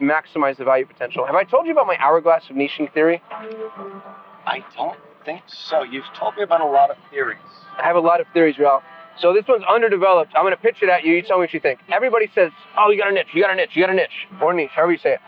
maximize 0.00 0.56
the 0.56 0.64
value 0.64 0.86
potential. 0.86 1.26
Have 1.26 1.34
I 1.34 1.44
told 1.44 1.66
you 1.66 1.72
about 1.72 1.86
my 1.86 1.96
hourglass 1.98 2.48
of 2.50 2.56
niching 2.56 2.92
theory? 2.92 3.22
I 3.30 4.64
don't 4.76 4.98
think 5.24 5.42
so. 5.46 5.82
You've 5.82 6.04
told 6.14 6.36
me 6.36 6.42
about 6.42 6.60
a 6.60 6.66
lot 6.66 6.90
of 6.90 6.96
theories. 7.10 7.38
I 7.76 7.84
have 7.84 7.96
a 7.96 8.00
lot 8.00 8.20
of 8.20 8.26
theories, 8.32 8.58
Ralph. 8.58 8.82
So 9.18 9.32
this 9.32 9.44
one's 9.48 9.64
underdeveloped. 9.68 10.32
I'm 10.36 10.44
going 10.44 10.54
to 10.54 10.60
pitch 10.60 10.78
it 10.82 10.88
at 10.88 11.04
you. 11.04 11.14
You 11.14 11.22
tell 11.22 11.38
me 11.38 11.42
what 11.42 11.54
you 11.54 11.60
think. 11.60 11.80
Everybody 11.88 12.30
says, 12.34 12.52
oh, 12.76 12.90
you 12.90 12.98
got 12.98 13.08
a 13.08 13.12
niche, 13.12 13.28
you 13.32 13.42
got 13.42 13.50
a 13.50 13.56
niche, 13.56 13.70
you 13.74 13.82
got 13.82 13.90
a 13.90 13.94
niche, 13.94 14.28
or 14.40 14.52
niche, 14.52 14.70
however 14.74 14.92
you 14.92 14.98
say 14.98 15.14
it. 15.14 15.20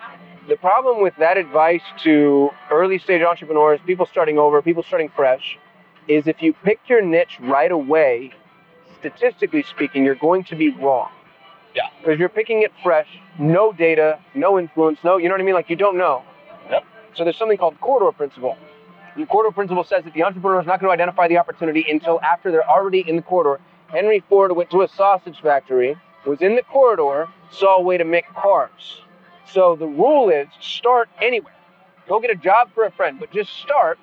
The 0.49 0.57
problem 0.57 1.03
with 1.03 1.15
that 1.19 1.37
advice 1.37 1.83
to 2.03 2.51
early 2.71 2.99
stage 2.99 3.23
entrepreneurs, 3.23 3.81
people 3.87 4.07
starting 4.07 4.39
over, 4.39 4.63
people 4.63 4.83
starting 4.83 5.11
fresh, 5.15 5.59
is 6.09 6.27
if 6.27 6.43
you 6.43 6.55
pick 6.65 6.81
your 6.89 7.03
niche 7.03 7.39
right 7.41 7.71
away, 7.71 8.33
statistically 8.99 9.63
speaking, 9.63 10.05
you're 10.05 10.15
going 10.15 10.45
to 10.45 10.57
be 10.57 10.71
wrong. 10.71 11.11
Yeah. 11.75 11.83
Because 12.01 12.19
you're 12.19 12.29
picking 12.29 12.63
it 12.63 12.73
fresh, 12.83 13.07
no 13.39 13.73
data, 13.73 14.19
no 14.35 14.59
influence, 14.59 14.99
no, 15.05 15.19
you 15.19 15.29
know 15.29 15.35
what 15.35 15.41
I 15.41 15.45
mean? 15.45 15.55
Like 15.55 15.71
you 15.71 15.77
don't 15.77 15.97
know. 15.97 16.23
Yep. 16.71 16.85
So 17.15 17.25
there's 17.25 17.37
something 17.37 17.59
called 17.59 17.81
corridor 17.81 18.11
principle. 18.11 18.57
The 19.17 19.27
corridor 19.27 19.53
principle 19.53 19.85
says 19.85 20.05
that 20.05 20.15
the 20.15 20.23
entrepreneur 20.23 20.61
is 20.61 20.67
not 20.67 20.81
going 20.81 20.89
to 20.89 20.93
identify 20.93 21.29
the 21.29 21.39
opportunity 21.39 21.85
until 21.89 22.21
after 22.23 22.51
they're 22.51 22.69
already 22.69 23.05
in 23.07 23.17
the 23.17 23.23
corridor. 23.23 23.63
Henry 23.89 24.25
Ford 24.29 24.53
went 24.57 24.71
to 24.71 24.83
a 24.83 24.89
sausage 24.89 25.41
factory, 25.41 25.97
was 26.27 26.41
in 26.41 26.57
the 26.57 26.63
corridor, 26.63 27.29
saw 27.51 27.77
a 27.77 27.83
way 27.83 27.99
to 27.99 28.05
make 28.05 28.27
cars. 28.35 29.03
So 29.53 29.77
the 29.77 29.87
rule 29.87 30.29
is 30.29 30.49
start 30.61 31.09
anywhere. 31.21 31.55
Go 32.09 32.21
get 32.21 32.31
a 32.31 32.37
job 32.37 32.71
for 32.75 32.85
a 32.85 32.91
friend, 32.91 33.19
but 33.19 33.33
just 33.33 33.51
start. 33.59 33.99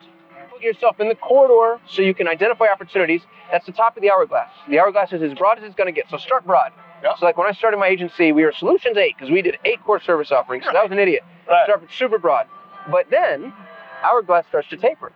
Put 0.51 0.61
yourself 0.61 0.99
in 0.99 1.07
the 1.09 1.15
corridor 1.15 1.81
so 1.87 2.01
you 2.01 2.13
can 2.13 2.27
identify 2.27 2.67
opportunities. 2.67 3.21
That's 3.51 3.65
the 3.65 3.71
top 3.71 3.95
of 3.95 4.01
the 4.01 4.11
hourglass. 4.11 4.49
The 4.69 4.79
hourglass 4.79 5.13
is 5.13 5.21
as 5.21 5.33
broad 5.33 5.57
as 5.57 5.63
it's 5.63 5.75
going 5.75 5.87
to 5.87 5.91
get. 5.91 6.09
So 6.09 6.17
start 6.17 6.45
broad. 6.45 6.71
Yeah. 7.03 7.15
So 7.19 7.25
like 7.25 7.37
when 7.37 7.47
I 7.47 7.51
started 7.51 7.77
my 7.77 7.87
agency, 7.87 8.31
we 8.31 8.43
were 8.43 8.51
Solutions 8.51 8.97
8 8.97 9.15
because 9.17 9.31
we 9.31 9.41
did 9.41 9.57
eight 9.65 9.83
core 9.83 10.01
service 10.01 10.31
offerings. 10.31 10.65
So 10.65 10.71
that 10.73 10.83
was 10.83 10.91
an 10.91 10.99
idiot. 10.99 11.23
Right. 11.47 11.65
Start 11.65 11.83
super 11.91 12.17
broad. 12.17 12.47
But 12.89 13.09
then 13.09 13.53
hourglass 14.03 14.47
starts 14.47 14.69
to 14.69 14.77
taper 14.77 15.11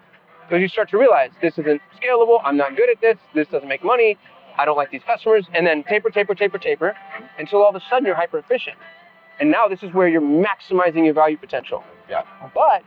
because 0.48 0.62
you 0.62 0.68
start 0.68 0.90
to 0.92 0.98
realize 0.98 1.32
this 1.42 1.58
isn't 1.58 1.82
scalable. 2.02 2.40
I'm 2.44 2.58
not 2.58 2.76
good 2.76 2.90
at 2.90 3.02
this. 3.02 3.18
This 3.34 3.48
doesn't 3.48 3.68
make 3.68 3.84
money. 3.84 4.18
I 4.58 4.66
don't 4.66 4.78
like 4.78 4.92
these 4.92 5.04
customers. 5.04 5.46
And 5.54 5.66
then 5.66 5.84
taper, 5.84 6.10
taper, 6.10 6.36
taper, 6.36 6.58
taper 6.58 6.96
until 7.40 7.64
all 7.64 7.70
of 7.70 7.76
a 7.76 7.82
sudden 7.90 8.06
you're 8.06 8.16
hyper 8.16 8.38
efficient. 8.38 8.78
And 9.42 9.52
now 9.52 9.68
this 9.68 9.84
is 9.84 9.92
where 9.92 10.08
you're 10.08 10.22
maximizing 10.22 11.04
your 11.04 11.16
value 11.16 11.38
potential. 11.38 11.84
Yeah. 12.10 12.22
But 12.54 12.84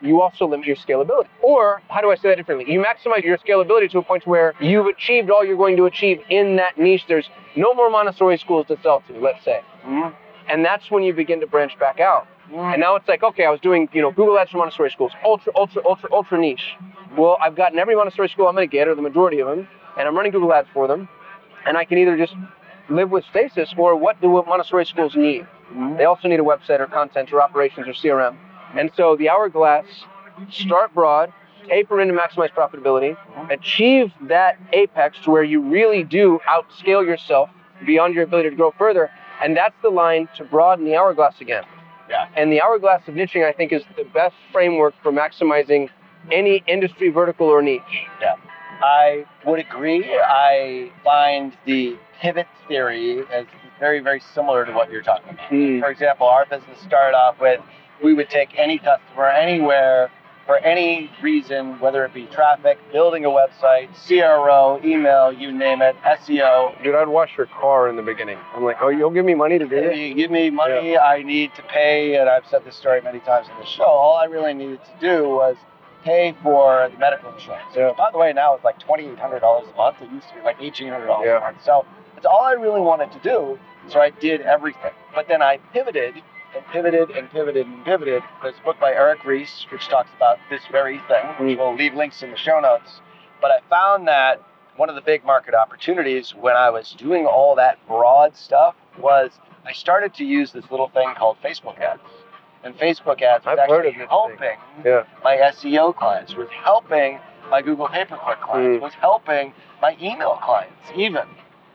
you 0.00 0.20
also 0.20 0.46
limit 0.46 0.66
your 0.66 0.76
scalability. 0.76 1.28
Or 1.42 1.80
how 1.88 2.00
do 2.00 2.10
I 2.10 2.16
say 2.16 2.28
that 2.30 2.36
differently? 2.36 2.70
You 2.70 2.80
maximize 2.84 3.22
your 3.22 3.38
scalability 3.38 3.88
to 3.92 3.98
a 3.98 4.02
point 4.02 4.26
where 4.26 4.52
you've 4.60 4.86
achieved 4.86 5.30
all 5.30 5.44
you're 5.44 5.56
going 5.56 5.76
to 5.76 5.86
achieve 5.86 6.20
in 6.28 6.56
that 6.56 6.76
niche. 6.76 7.04
There's 7.06 7.30
no 7.56 7.72
more 7.72 7.88
Montessori 7.88 8.36
schools 8.36 8.66
to 8.66 8.76
sell 8.82 9.02
to, 9.06 9.18
let's 9.20 9.44
say. 9.44 9.60
Mhm. 9.86 10.12
And 10.48 10.64
that's 10.64 10.90
when 10.90 11.04
you 11.04 11.12
begin 11.14 11.38
to 11.40 11.46
branch 11.46 11.78
back 11.78 12.00
out. 12.00 12.26
And 12.52 12.80
now 12.80 12.96
it's 12.96 13.08
like, 13.08 13.22
okay, 13.22 13.46
I 13.46 13.50
was 13.50 13.60
doing, 13.60 13.88
you 13.92 14.02
know, 14.02 14.10
Google 14.10 14.38
Ads 14.38 14.50
for 14.50 14.58
Montessori 14.58 14.90
schools, 14.90 15.12
ultra, 15.24 15.52
ultra, 15.56 15.82
ultra, 15.86 16.10
ultra 16.12 16.38
niche. 16.38 16.76
Well, 17.16 17.38
I've 17.40 17.54
gotten 17.54 17.78
every 17.78 17.94
Montessori 17.94 18.28
school 18.28 18.46
I'm 18.48 18.54
going 18.54 18.68
to 18.68 18.70
get, 18.70 18.88
or 18.88 18.94
the 18.94 19.00
majority 19.00 19.38
of 19.38 19.46
them, 19.48 19.66
and 19.96 20.06
I'm 20.06 20.14
running 20.14 20.32
Google 20.32 20.52
Ads 20.52 20.68
for 20.74 20.86
them. 20.86 21.08
And 21.64 21.78
I 21.78 21.84
can 21.84 21.96
either 21.96 22.16
just 22.18 22.34
live 22.90 23.10
with 23.10 23.24
stasis, 23.30 23.72
or 23.78 23.94
what 23.96 24.20
do 24.20 24.28
Montessori 24.46 24.84
schools 24.84 25.14
need? 25.14 25.46
Mm-hmm. 25.72 25.96
They 25.96 26.04
also 26.04 26.28
need 26.28 26.40
a 26.40 26.44
website 26.44 26.80
or 26.80 26.86
content 26.86 27.32
or 27.32 27.40
operations 27.40 27.88
or 27.88 27.92
CRM. 27.92 28.36
And 28.76 28.90
so 28.96 29.16
the 29.16 29.28
hourglass, 29.28 29.86
start 30.50 30.94
broad, 30.94 31.32
taper 31.66 32.00
in 32.00 32.08
to 32.08 32.14
maximize 32.14 32.52
profitability, 32.52 33.16
mm-hmm. 33.16 33.50
achieve 33.50 34.12
that 34.22 34.58
apex 34.72 35.18
to 35.24 35.30
where 35.30 35.42
you 35.42 35.60
really 35.60 36.04
do 36.04 36.40
outscale 36.48 37.04
yourself 37.04 37.50
beyond 37.86 38.14
your 38.14 38.24
ability 38.24 38.50
to 38.50 38.56
grow 38.56 38.72
further. 38.78 39.10
And 39.42 39.56
that's 39.56 39.74
the 39.82 39.90
line 39.90 40.28
to 40.36 40.44
broaden 40.44 40.84
the 40.84 40.96
hourglass 40.96 41.40
again. 41.40 41.64
Yeah. 42.08 42.28
And 42.36 42.52
the 42.52 42.60
hourglass 42.60 43.06
of 43.08 43.14
niching, 43.14 43.46
I 43.46 43.52
think, 43.52 43.72
is 43.72 43.82
the 43.96 44.04
best 44.04 44.34
framework 44.52 44.94
for 45.02 45.12
maximizing 45.12 45.88
any 46.30 46.62
industry 46.66 47.08
vertical 47.08 47.46
or 47.46 47.62
niche. 47.62 47.82
Yeah. 48.20 48.34
I 48.82 49.24
would 49.46 49.60
agree. 49.60 50.04
I 50.12 50.90
find 51.04 51.56
the 51.64 51.96
pivot 52.20 52.48
theory 52.68 53.20
as 53.32 53.46
very, 53.82 53.98
very 53.98 54.22
similar 54.32 54.64
to 54.64 54.70
what 54.70 54.92
you're 54.92 55.02
talking 55.02 55.30
about. 55.30 55.50
Mm. 55.50 55.80
For 55.80 55.90
example, 55.90 56.28
our 56.28 56.46
business 56.46 56.78
started 56.86 57.16
off 57.16 57.40
with 57.40 57.60
we 58.00 58.14
would 58.14 58.30
take 58.30 58.56
any 58.56 58.78
customer 58.78 59.26
anywhere 59.26 60.08
for 60.46 60.56
any 60.58 61.10
reason, 61.20 61.80
whether 61.80 62.04
it 62.04 62.14
be 62.14 62.26
traffic, 62.26 62.78
building 62.92 63.24
a 63.24 63.28
website, 63.28 63.88
CRO, 64.06 64.80
email, 64.84 65.32
you 65.32 65.50
name 65.50 65.82
it, 65.82 65.96
SEO. 66.04 66.80
Dude, 66.84 66.94
I'd 66.94 67.08
wash 67.08 67.36
your 67.36 67.46
car 67.46 67.88
in 67.88 67.96
the 67.96 68.02
beginning. 68.02 68.38
I'm 68.54 68.62
like, 68.62 68.76
oh, 68.80 68.88
you'll 68.88 69.10
give 69.10 69.24
me 69.24 69.34
money 69.34 69.58
to 69.58 69.66
do 69.66 69.74
it? 69.76 69.96
you 69.96 70.14
give 70.14 70.30
me 70.30 70.48
money 70.50 70.96
I 70.96 71.24
need 71.24 71.52
to 71.56 71.62
pay, 71.62 72.16
and 72.16 72.28
I've 72.28 72.46
said 72.46 72.64
this 72.64 72.76
story 72.76 73.00
many 73.02 73.18
times 73.20 73.48
in 73.48 73.58
the 73.58 73.66
show, 73.66 73.84
all 73.84 74.16
I 74.16 74.26
really 74.26 74.54
needed 74.54 74.78
to 74.84 74.92
do 75.00 75.28
was 75.28 75.56
pay 76.04 76.36
for 76.40 76.88
the 76.92 76.98
medical 76.98 77.32
insurance. 77.32 77.74
Yeah. 77.76 77.92
By 77.98 78.10
the 78.12 78.18
way, 78.18 78.32
now 78.32 78.54
it's 78.54 78.64
like 78.64 78.78
$2,800 78.78 79.72
a 79.72 79.76
month. 79.76 79.96
It 80.02 80.10
used 80.12 80.28
to 80.28 80.34
be 80.34 80.40
like 80.42 80.58
$1,800 80.60 81.24
Yeah. 81.24 81.38
a 81.38 81.40
month. 81.40 81.58
So 81.64 81.84
all 82.26 82.42
I 82.42 82.52
really 82.52 82.80
wanted 82.80 83.12
to 83.12 83.18
do. 83.20 83.58
So 83.88 84.00
I 84.00 84.10
did 84.10 84.40
everything. 84.42 84.92
But 85.14 85.28
then 85.28 85.42
I 85.42 85.58
pivoted 85.72 86.14
and 86.54 86.64
pivoted 86.72 87.10
and 87.10 87.30
pivoted 87.30 87.66
and 87.66 87.84
pivoted. 87.84 88.22
There's 88.42 88.54
a 88.60 88.64
book 88.64 88.78
by 88.80 88.92
Eric 88.92 89.24
Ries, 89.24 89.66
which 89.72 89.88
talks 89.88 90.10
about 90.16 90.38
this 90.50 90.62
very 90.70 90.98
thing, 91.08 91.26
which 91.38 91.56
Mm. 91.56 91.58
we'll 91.58 91.74
leave 91.74 91.94
links 91.94 92.22
in 92.22 92.30
the 92.30 92.36
show 92.36 92.60
notes. 92.60 93.00
But 93.40 93.50
I 93.50 93.58
found 93.70 94.06
that 94.08 94.40
one 94.76 94.88
of 94.88 94.94
the 94.94 95.00
big 95.00 95.24
market 95.24 95.54
opportunities 95.54 96.34
when 96.34 96.54
I 96.56 96.70
was 96.70 96.92
doing 96.92 97.26
all 97.26 97.54
that 97.56 97.78
broad 97.88 98.36
stuff 98.36 98.74
was 98.98 99.30
I 99.66 99.72
started 99.72 100.14
to 100.14 100.24
use 100.24 100.52
this 100.52 100.70
little 100.70 100.88
thing 100.88 101.08
called 101.16 101.36
Facebook 101.42 101.78
ads. 101.80 102.00
And 102.64 102.78
Facebook 102.78 103.20
ads 103.22 103.44
was 103.44 103.52
I've 103.52 103.58
actually 103.58 103.78
of 103.78 103.82
this 103.84 103.94
thing. 103.94 104.06
helping 104.08 104.58
Yeah. 104.84 105.02
my 105.24 105.36
SEO 105.36 105.92
clients, 105.96 106.34
was 106.36 106.48
helping 106.50 107.18
my 107.50 107.60
Google 107.62 107.88
pay 107.88 108.04
per 108.04 108.16
click 108.16 108.40
clients, 108.40 108.78
Mm. 108.78 108.80
was 108.80 108.94
helping 108.94 109.52
my 109.80 109.96
email 110.00 110.36
clients 110.42 110.90
even. 110.94 111.26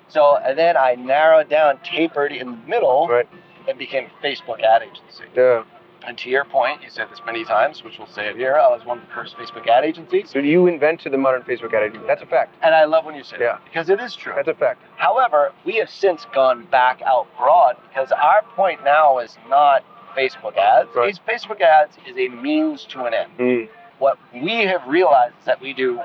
So 0.10 0.38
and 0.38 0.58
then 0.58 0.78
I 0.78 0.96
narrowed 0.96 1.50
down, 1.50 1.80
tapered 1.84 2.32
in 2.32 2.52
the 2.52 2.58
middle, 2.68 3.08
Right. 3.08 3.28
and 3.68 3.78
became 3.78 4.06
a 4.06 4.26
Facebook 4.26 4.62
ad 4.64 4.82
agency. 4.84 5.24
Yeah. 5.36 5.64
And 6.06 6.18
to 6.20 6.30
your 6.30 6.46
point, 6.46 6.82
you 6.84 6.90
said 6.90 7.10
this 7.12 7.20
many 7.26 7.44
times, 7.44 7.84
which 7.84 7.98
we'll 7.98 8.08
say 8.08 8.28
it 8.28 8.38
here. 8.38 8.56
I 8.56 8.68
was 8.70 8.86
one 8.86 9.00
of 9.00 9.08
the 9.08 9.14
first 9.14 9.36
Facebook 9.36 9.68
ad 9.68 9.84
agencies, 9.84 10.30
So 10.30 10.40
you 10.40 10.68
invented 10.68 11.12
the 11.12 11.18
modern 11.18 11.42
Facebook 11.42 11.74
ad 11.74 11.84
agency. 11.84 12.08
That's 12.08 12.22
a 12.22 12.26
fact. 12.28 12.56
and 12.62 12.74
I 12.74 12.86
love 12.86 13.04
when 13.04 13.16
you 13.16 13.24
say 13.24 13.38
Yeah. 13.40 13.54
that 13.54 13.66
because 13.66 13.90
it 13.90 14.00
is 14.00 14.16
true. 14.16 14.32
That's 14.36 14.48
a 14.48 14.54
fact. 14.54 14.82
However, 14.96 15.52
we 15.66 15.76
have 15.78 15.90
since 15.90 16.24
gone 16.34 16.64
back 16.66 17.02
out 17.02 17.28
broad 17.38 17.76
because 17.90 18.12
our 18.14 18.44
point 18.56 18.84
now 18.86 19.18
is 19.18 19.38
not 19.50 19.84
Facebook 20.16 20.56
ads. 20.56 20.90
Right. 20.96 21.08
These 21.08 21.20
Facebook 21.20 21.60
ads 21.62 21.98
is 22.08 22.16
a 22.18 22.30
means 22.30 22.86
to 22.86 23.04
an 23.04 23.14
end. 23.14 23.32
Mm. 23.38 23.70
What 24.00 24.18
we 24.34 24.60
have 24.66 24.88
realized 24.88 25.34
is 25.40 25.46
that 25.46 25.60
we 25.60 25.74
do 25.74 26.00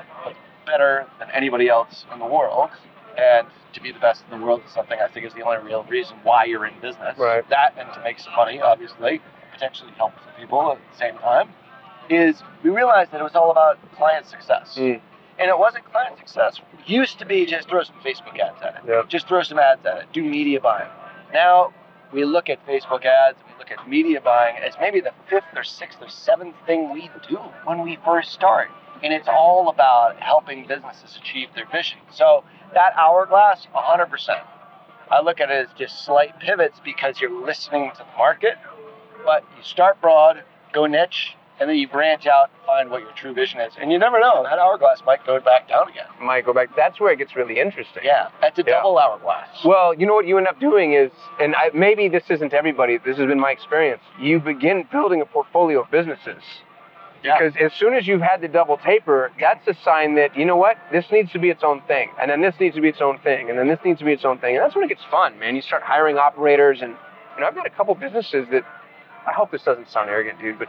better 0.65 1.05
than 1.19 1.29
anybody 1.31 1.69
else 1.69 2.05
in 2.11 2.19
the 2.19 2.25
world, 2.25 2.69
and 3.17 3.47
to 3.73 3.81
be 3.81 3.91
the 3.91 3.99
best 3.99 4.23
in 4.29 4.39
the 4.39 4.45
world 4.45 4.61
is 4.65 4.71
something 4.71 4.99
I 4.99 5.07
think 5.07 5.25
is 5.25 5.33
the 5.33 5.41
only 5.41 5.63
real 5.63 5.83
reason 5.83 6.17
why 6.23 6.45
you're 6.45 6.65
in 6.65 6.73
business. 6.81 7.17
Right. 7.17 7.47
That 7.49 7.75
and 7.77 7.91
to 7.93 8.01
make 8.01 8.19
some 8.19 8.33
money, 8.35 8.61
obviously, 8.61 9.21
potentially 9.51 9.91
help 9.91 10.13
some 10.23 10.33
people 10.39 10.71
at 10.71 10.77
the 10.91 10.97
same 10.97 11.17
time, 11.17 11.49
is 12.09 12.41
we 12.63 12.69
realized 12.69 13.11
that 13.11 13.19
it 13.19 13.23
was 13.23 13.35
all 13.35 13.51
about 13.51 13.77
client 13.95 14.25
success. 14.25 14.75
Mm. 14.77 15.01
And 15.39 15.49
it 15.49 15.57
wasn't 15.57 15.85
client 15.91 16.17
success. 16.19 16.61
It 16.79 16.87
used 16.87 17.17
to 17.19 17.25
be 17.25 17.45
just 17.45 17.67
throw 17.67 17.81
some 17.83 17.95
Facebook 18.05 18.39
ads 18.39 18.61
at 18.61 18.75
it. 18.75 18.81
Yeah. 18.87 19.01
Just 19.07 19.27
throw 19.27 19.41
some 19.41 19.57
ads 19.57 19.83
at 19.85 19.97
it. 19.97 20.05
Do 20.13 20.23
media 20.23 20.61
buying. 20.61 20.89
Now 21.33 21.73
we 22.11 22.23
look 22.23 22.49
at 22.49 22.65
Facebook 22.67 23.05
ads, 23.05 23.37
we 23.47 23.57
look 23.57 23.71
at 23.71 23.87
media 23.89 24.21
buying 24.21 24.57
as 24.57 24.73
maybe 24.79 25.01
the 25.01 25.13
fifth 25.29 25.45
or 25.55 25.63
sixth 25.63 25.97
or 26.01 26.09
seventh 26.09 26.55
thing 26.67 26.93
we 26.93 27.09
do 27.27 27.37
when 27.65 27.81
we 27.81 27.97
first 28.05 28.31
start. 28.31 28.69
And 29.03 29.11
it's 29.13 29.27
all 29.27 29.69
about 29.69 30.19
helping 30.19 30.65
businesses 30.65 31.17
achieve 31.21 31.49
their 31.55 31.67
vision. 31.69 31.97
So 32.11 32.43
that 32.73 32.93
hourglass, 32.95 33.67
100%. 33.75 34.41
I 35.11 35.21
look 35.21 35.39
at 35.41 35.51
it 35.51 35.67
as 35.67 35.73
just 35.77 36.05
slight 36.05 36.39
pivots 36.39 36.79
because 36.83 37.19
you're 37.19 37.45
listening 37.45 37.91
to 37.91 37.97
the 37.97 38.17
market, 38.17 38.53
but 39.25 39.43
you 39.57 39.63
start 39.63 39.99
broad, 40.01 40.43
go 40.71 40.85
niche, 40.85 41.35
and 41.59 41.69
then 41.69 41.75
you 41.77 41.87
branch 41.87 42.25
out 42.25 42.49
and 42.49 42.65
find 42.65 42.89
what 42.89 43.01
your 43.01 43.11
true 43.11 43.33
vision 43.33 43.59
is. 43.59 43.73
And 43.79 43.91
you 43.91 43.99
never 43.99 44.19
know, 44.19 44.41
that 44.43 44.57
hourglass 44.57 45.03
might 45.05 45.23
go 45.25 45.39
back 45.39 45.67
down 45.67 45.89
again. 45.89 46.05
Might 46.21 46.45
go 46.45 46.53
back. 46.53 46.69
That's 46.75 46.99
where 46.99 47.11
it 47.11 47.17
gets 47.17 47.35
really 47.35 47.59
interesting. 47.59 48.03
Yeah, 48.05 48.29
that's 48.41 48.57
a 48.57 48.63
Yeah. 48.65 48.77
double 48.77 48.97
hourglass. 48.97 49.63
Well, 49.65 49.93
you 49.93 50.07
know 50.07 50.15
what 50.15 50.25
you 50.25 50.37
end 50.37 50.47
up 50.47 50.59
doing 50.59 50.93
is, 50.93 51.11
and 51.39 51.55
I, 51.55 51.69
maybe 51.73 52.07
this 52.07 52.23
isn't 52.31 52.53
everybody. 52.53 52.97
This 52.97 53.17
has 53.17 53.27
been 53.27 53.39
my 53.39 53.51
experience. 53.51 54.01
You 54.17 54.39
begin 54.39 54.87
building 54.91 55.21
a 55.21 55.25
portfolio 55.25 55.81
of 55.81 55.91
businesses. 55.91 56.41
Yeah. 57.23 57.37
Because 57.39 57.53
as 57.61 57.71
soon 57.79 57.93
as 57.93 58.05
you've 58.07 58.21
had 58.21 58.41
the 58.41 58.47
double 58.49 58.77
taper, 58.77 59.31
that's 59.39 59.65
a 59.67 59.73
sign 59.83 60.15
that 60.15 60.35
you 60.37 60.43
know 60.45 60.57
what 60.57 60.77
this 60.91 61.05
needs 61.11 61.31
to 61.31 61.39
be 61.39 61.49
its 61.49 61.63
own 61.63 61.81
thing, 61.87 62.09
and 62.19 62.29
then 62.29 62.41
this 62.41 62.55
needs 62.59 62.75
to 62.75 62.81
be 62.81 62.89
its 62.89 63.01
own 63.01 63.17
thing, 63.19 63.49
and 63.49 63.57
then 63.57 63.67
this 63.67 63.79
needs 63.85 63.99
to 63.99 64.05
be 64.05 64.11
its 64.11 64.25
own 64.25 64.39
thing, 64.39 64.55
and 64.55 64.63
that's 64.63 64.75
when 64.75 64.83
it 64.83 64.89
gets 64.89 65.03
fun, 65.09 65.37
man. 65.39 65.55
You 65.55 65.61
start 65.61 65.83
hiring 65.83 66.17
operators, 66.17 66.81
and 66.81 66.91
you 67.35 67.41
know 67.41 67.47
I've 67.47 67.55
got 67.55 67.65
a 67.65 67.69
couple 67.69 67.95
businesses 67.95 68.47
that 68.51 68.63
I 69.25 69.31
hope 69.31 69.51
this 69.51 69.63
doesn't 69.63 69.89
sound 69.89 70.09
arrogant, 70.09 70.39
dude, 70.39 70.59
but 70.59 70.67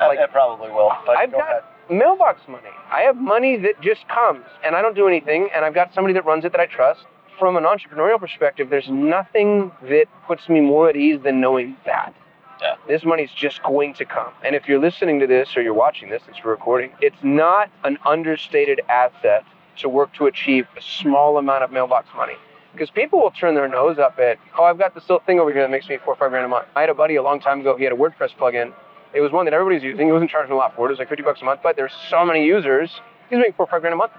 Uh, 0.00 0.08
like- 0.08 0.18
it 0.18 0.30
probably 0.30 0.70
will. 0.70 0.92
But 1.06 1.16
I've 1.16 1.32
go 1.32 1.38
got 1.38 1.48
ahead. 1.50 1.62
mailbox 1.88 2.46
money. 2.48 2.68
I 2.92 3.00
have 3.02 3.16
money 3.16 3.56
that 3.56 3.80
just 3.80 4.06
comes, 4.08 4.44
and 4.62 4.76
I 4.76 4.82
don't 4.82 4.94
do 4.94 5.08
anything, 5.08 5.48
and 5.54 5.64
I've 5.64 5.74
got 5.74 5.94
somebody 5.94 6.12
that 6.14 6.24
runs 6.26 6.44
it 6.44 6.52
that 6.52 6.60
I 6.60 6.66
trust. 6.66 7.00
From 7.38 7.56
an 7.56 7.64
entrepreneurial 7.64 8.18
perspective, 8.20 8.68
there's 8.68 8.88
nothing 8.90 9.70
that 9.82 10.06
puts 10.26 10.48
me 10.48 10.60
more 10.60 10.88
at 10.88 10.96
ease 10.96 11.20
than 11.22 11.40
knowing 11.40 11.76
that. 11.86 12.12
Yeah. 12.60 12.74
This 12.86 13.04
money's 13.04 13.30
just 13.32 13.62
going 13.62 13.94
to 13.94 14.04
come. 14.04 14.32
And 14.44 14.54
if 14.54 14.66
you're 14.68 14.78
listening 14.80 15.20
to 15.20 15.26
this 15.26 15.56
or 15.56 15.62
you're 15.62 15.74
watching 15.74 16.10
this, 16.10 16.22
it's 16.28 16.44
recording, 16.44 16.90
it's 17.00 17.16
not 17.22 17.70
an 17.84 17.98
understated 18.04 18.80
asset 18.88 19.44
to 19.78 19.88
work 19.88 20.12
to 20.14 20.26
achieve 20.26 20.66
a 20.76 20.82
small 20.82 21.38
amount 21.38 21.62
of 21.64 21.70
mailbox 21.70 22.08
money. 22.16 22.34
Because 22.72 22.90
people 22.90 23.20
will 23.20 23.30
turn 23.30 23.54
their 23.54 23.68
nose 23.68 23.98
up 23.98 24.18
at, 24.18 24.38
oh, 24.58 24.64
I've 24.64 24.78
got 24.78 24.94
this 24.94 25.04
little 25.04 25.24
thing 25.24 25.38
over 25.40 25.52
here 25.52 25.62
that 25.62 25.70
makes 25.70 25.88
me 25.88 25.98
four 26.04 26.14
or 26.14 26.16
five 26.16 26.30
grand 26.30 26.44
a 26.44 26.48
month. 26.48 26.66
I 26.76 26.80
had 26.80 26.90
a 26.90 26.94
buddy 26.94 27.14
a 27.16 27.22
long 27.22 27.40
time 27.40 27.60
ago, 27.60 27.76
he 27.76 27.84
had 27.84 27.92
a 27.92 27.96
WordPress 27.96 28.36
plugin. 28.36 28.72
It 29.14 29.20
was 29.20 29.32
one 29.32 29.46
that 29.46 29.54
everybody's 29.54 29.82
using. 29.82 30.06
He 30.06 30.12
wasn't 30.12 30.30
charging 30.30 30.52
a 30.52 30.56
lot 30.56 30.76
for 30.76 30.86
it. 30.86 30.90
It 30.90 30.92
was 30.92 30.98
like 30.98 31.08
50 31.08 31.22
bucks 31.22 31.40
a 31.40 31.44
month, 31.44 31.60
but 31.62 31.76
there's 31.76 31.92
so 32.10 32.24
many 32.26 32.44
users. 32.44 33.00
He's 33.30 33.38
making 33.38 33.54
four 33.54 33.64
or 33.64 33.68
five 33.70 33.80
grand 33.80 33.94
a 33.94 33.96
month. 33.96 34.12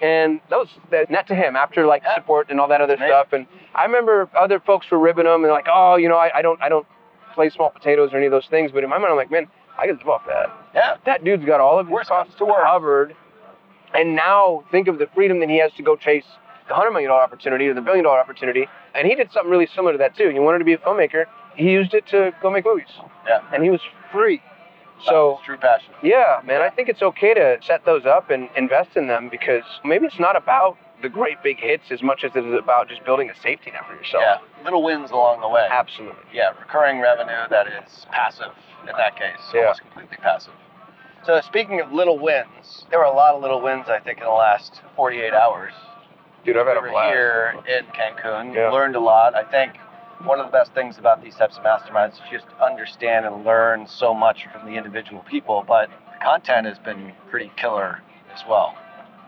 And 0.00 0.40
that 0.48 0.58
was 0.58 0.68
that 0.90 1.10
net 1.10 1.26
to 1.26 1.34
him 1.34 1.56
after 1.56 1.86
like 1.86 2.02
Yeah. 2.04 2.14
support 2.14 2.46
and 2.50 2.60
all 2.60 2.68
that 2.68 2.80
other 2.80 2.94
Amazing. 2.94 3.08
stuff. 3.08 3.32
And 3.32 3.46
I 3.74 3.84
remember 3.84 4.28
other 4.38 4.60
folks 4.60 4.88
were 4.92 4.98
ribbing 4.98 5.26
him 5.26 5.42
and 5.42 5.48
like, 5.52 5.66
oh, 5.72 5.96
you 5.96 6.08
know, 6.08 6.16
I, 6.16 6.30
I 6.38 6.42
don't, 6.42 6.62
I 6.62 6.68
don't 6.68 6.86
play 7.38 7.50
small 7.50 7.70
potatoes 7.70 8.10
or 8.12 8.16
any 8.16 8.26
of 8.26 8.32
those 8.32 8.46
things. 8.50 8.72
But 8.72 8.82
in 8.82 8.90
my 8.90 8.98
mind, 8.98 9.12
I'm 9.12 9.16
like, 9.16 9.30
man, 9.30 9.46
I 9.78 9.86
can 9.86 9.96
live 9.96 10.08
off 10.08 10.22
that. 10.26 10.50
Yeah. 10.74 10.96
That 11.06 11.22
dude's 11.22 11.44
got 11.44 11.60
all 11.60 11.78
of 11.78 11.86
his 11.86 11.92
Worst 11.92 12.08
costs 12.08 12.34
to 12.38 12.44
worst. 12.44 12.64
covered. 12.64 13.14
And 13.94 14.16
now 14.16 14.64
think 14.72 14.88
of 14.88 14.98
the 14.98 15.06
freedom 15.14 15.38
that 15.40 15.48
he 15.48 15.58
has 15.60 15.70
to 15.76 15.82
go 15.84 15.94
chase 15.94 16.24
the 16.68 16.74
hundred 16.74 16.90
million 16.90 17.10
dollar 17.10 17.22
opportunity 17.22 17.68
or 17.68 17.74
the 17.74 17.80
billion 17.80 18.04
dollar 18.04 18.18
opportunity. 18.18 18.66
And 18.94 19.06
he 19.06 19.14
did 19.14 19.30
something 19.32 19.50
really 19.50 19.68
similar 19.74 19.92
to 19.92 19.98
that 19.98 20.16
too. 20.16 20.30
He 20.30 20.40
wanted 20.40 20.58
to 20.58 20.64
be 20.64 20.72
a 20.72 20.78
filmmaker. 20.78 21.24
He 21.54 21.70
used 21.70 21.94
it 21.94 22.06
to 22.08 22.32
go 22.42 22.50
make 22.50 22.64
movies. 22.64 22.88
Yeah. 23.26 23.40
And 23.52 23.62
he 23.62 23.70
was 23.70 23.80
free. 24.12 24.42
So 25.06 25.38
true 25.46 25.56
passion. 25.56 25.94
yeah, 26.02 26.40
man, 26.44 26.60
I 26.60 26.70
think 26.70 26.88
it's 26.88 27.02
okay 27.02 27.32
to 27.32 27.58
set 27.62 27.84
those 27.84 28.04
up 28.04 28.30
and 28.30 28.48
invest 28.56 28.96
in 28.96 29.06
them 29.06 29.28
because 29.30 29.62
maybe 29.84 30.06
it's 30.06 30.18
not 30.18 30.34
about 30.36 30.76
the 31.02 31.08
great 31.08 31.42
big 31.42 31.58
hits 31.60 31.84
as 31.90 32.02
much 32.02 32.24
as 32.24 32.32
it 32.34 32.44
is 32.44 32.54
about 32.58 32.88
just 32.88 33.04
building 33.04 33.30
a 33.30 33.34
safety 33.40 33.70
net 33.70 33.82
for 33.88 33.94
yourself. 33.94 34.22
Yeah. 34.24 34.64
Little 34.64 34.82
wins 34.82 35.10
along 35.10 35.40
the 35.40 35.48
way. 35.48 35.66
Absolutely. 35.70 36.22
Yeah, 36.32 36.50
recurring 36.58 37.00
revenue 37.00 37.46
that 37.50 37.66
is 37.68 38.06
passive 38.10 38.52
in 38.82 38.94
that 38.96 39.16
case, 39.16 39.38
Yeah. 39.54 39.60
almost 39.62 39.80
completely 39.82 40.16
passive. 40.18 40.52
So 41.24 41.40
speaking 41.42 41.80
of 41.80 41.92
little 41.92 42.18
wins, 42.18 42.86
there 42.90 42.98
were 42.98 43.04
a 43.04 43.12
lot 43.12 43.34
of 43.34 43.42
little 43.42 43.60
wins 43.60 43.88
I 43.88 43.98
think 44.00 44.18
in 44.18 44.24
the 44.24 44.30
last 44.30 44.82
48 44.96 45.34
hours. 45.34 45.72
Dude, 46.44 46.56
I've 46.56 46.66
had 46.66 46.80
we 46.82 46.88
a 46.88 46.92
blast. 46.92 47.12
here 47.14 47.54
in 47.66 47.84
Cancun, 47.86 48.54
Yeah. 48.54 48.70
learned 48.70 48.96
a 48.96 49.00
lot. 49.00 49.34
I 49.34 49.44
think 49.44 49.76
one 50.24 50.40
of 50.40 50.46
the 50.46 50.52
best 50.52 50.72
things 50.74 50.98
about 50.98 51.22
these 51.22 51.36
types 51.36 51.58
of 51.58 51.64
masterminds 51.64 52.14
is 52.14 52.20
just 52.30 52.46
understand 52.60 53.26
and 53.26 53.44
learn 53.44 53.86
so 53.86 54.14
much 54.14 54.46
from 54.52 54.66
the 54.66 54.76
individual 54.76 55.22
people, 55.28 55.64
but 55.66 55.90
the 56.12 56.24
content 56.24 56.66
has 56.66 56.78
been 56.78 57.12
pretty 57.30 57.52
killer 57.56 58.00
as 58.32 58.42
well. 58.48 58.74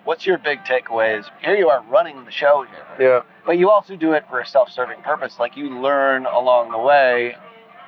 What's 0.04 0.26
your 0.26 0.38
big 0.38 0.60
takeaways? 0.60 1.24
Here 1.42 1.56
you 1.56 1.68
are 1.68 1.82
running 1.84 2.24
the 2.24 2.30
show 2.30 2.64
here. 2.68 3.06
Yeah. 3.08 3.22
But 3.44 3.58
you 3.58 3.70
also 3.70 3.96
do 3.96 4.12
it 4.12 4.24
for 4.28 4.40
a 4.40 4.46
self-serving 4.46 5.02
purpose. 5.02 5.38
Like 5.38 5.56
you 5.56 5.68
learn 5.70 6.26
along 6.26 6.70
the 6.70 6.78
way, 6.78 7.36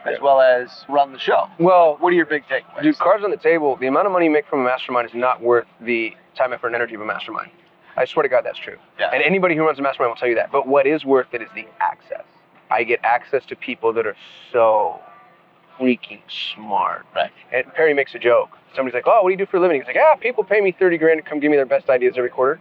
as 0.05 0.21
well 0.21 0.41
as 0.41 0.85
run 0.89 1.13
the 1.13 1.19
show. 1.19 1.49
Well, 1.59 1.97
What 2.01 2.13
are 2.13 2.17
your 2.17 2.27
big 2.27 2.45
takeaways? 2.45 2.83
Dude, 2.83 2.99
cards 2.99 3.25
on 3.25 3.31
the 3.31 3.37
table. 3.37 3.77
The 3.77 3.87
amount 3.87 4.07
of 4.07 4.13
money 4.13 4.27
you 4.27 4.31
make 4.31 4.47
from 4.47 4.61
a 4.61 4.65
mastermind 4.65 5.09
is 5.09 5.15
not 5.15 5.41
worth 5.43 5.67
the 5.81 6.15
time, 6.37 6.53
effort, 6.53 6.69
and 6.69 6.77
energy 6.77 6.95
of 6.95 7.01
a 7.01 7.07
mastermind. 7.07 7.51
I 7.97 8.05
swear 8.07 8.23
to 8.23 8.29
God, 8.29 8.43
that's 8.45 8.59
true. 8.59 8.77
Yeah. 8.99 9.11
And 9.13 9.23
anybody 9.23 9.55
who 9.55 9.65
runs 9.65 9.79
a 9.79 9.83
mastermind 9.83 10.11
will 10.11 10.17
tell 10.17 10.29
you 10.29 10.35
that. 10.37 10.51
But 10.51 10.67
what 10.67 10.87
is 10.87 11.05
worth 11.05 11.33
it 11.33 11.43
is 11.43 11.49
the 11.55 11.67
access. 11.81 12.25
I 12.71 12.85
get 12.85 13.01
access 13.03 13.45
to 13.47 13.57
people 13.57 13.93
that 13.93 14.07
are 14.07 14.17
so 14.51 14.99
freaking 15.79 16.21
smart. 16.29 17.05
Right. 17.15 17.31
And 17.53 17.73
Perry 17.75 17.95
makes 17.95 18.15
a 18.15 18.19
joke. 18.19 18.51
Somebody's 18.75 18.95
like, 18.95 19.07
"Oh, 19.07 19.23
what 19.23 19.29
do 19.29 19.33
you 19.33 19.39
do 19.39 19.47
for 19.47 19.57
a 19.59 19.61
living?" 19.61 19.81
He's 19.81 19.87
like, 19.87 19.97
"Ah, 20.01 20.17
people 20.17 20.45
pay 20.45 20.61
me 20.61 20.73
thirty 20.73 20.97
grand 20.99 21.19
to 21.23 21.29
come 21.29 21.41
give 21.41 21.51
me 21.51 21.57
their 21.57 21.67
best 21.67 21.91
ideas 21.91 22.15
every 22.17 22.31
quarter." 22.31 22.61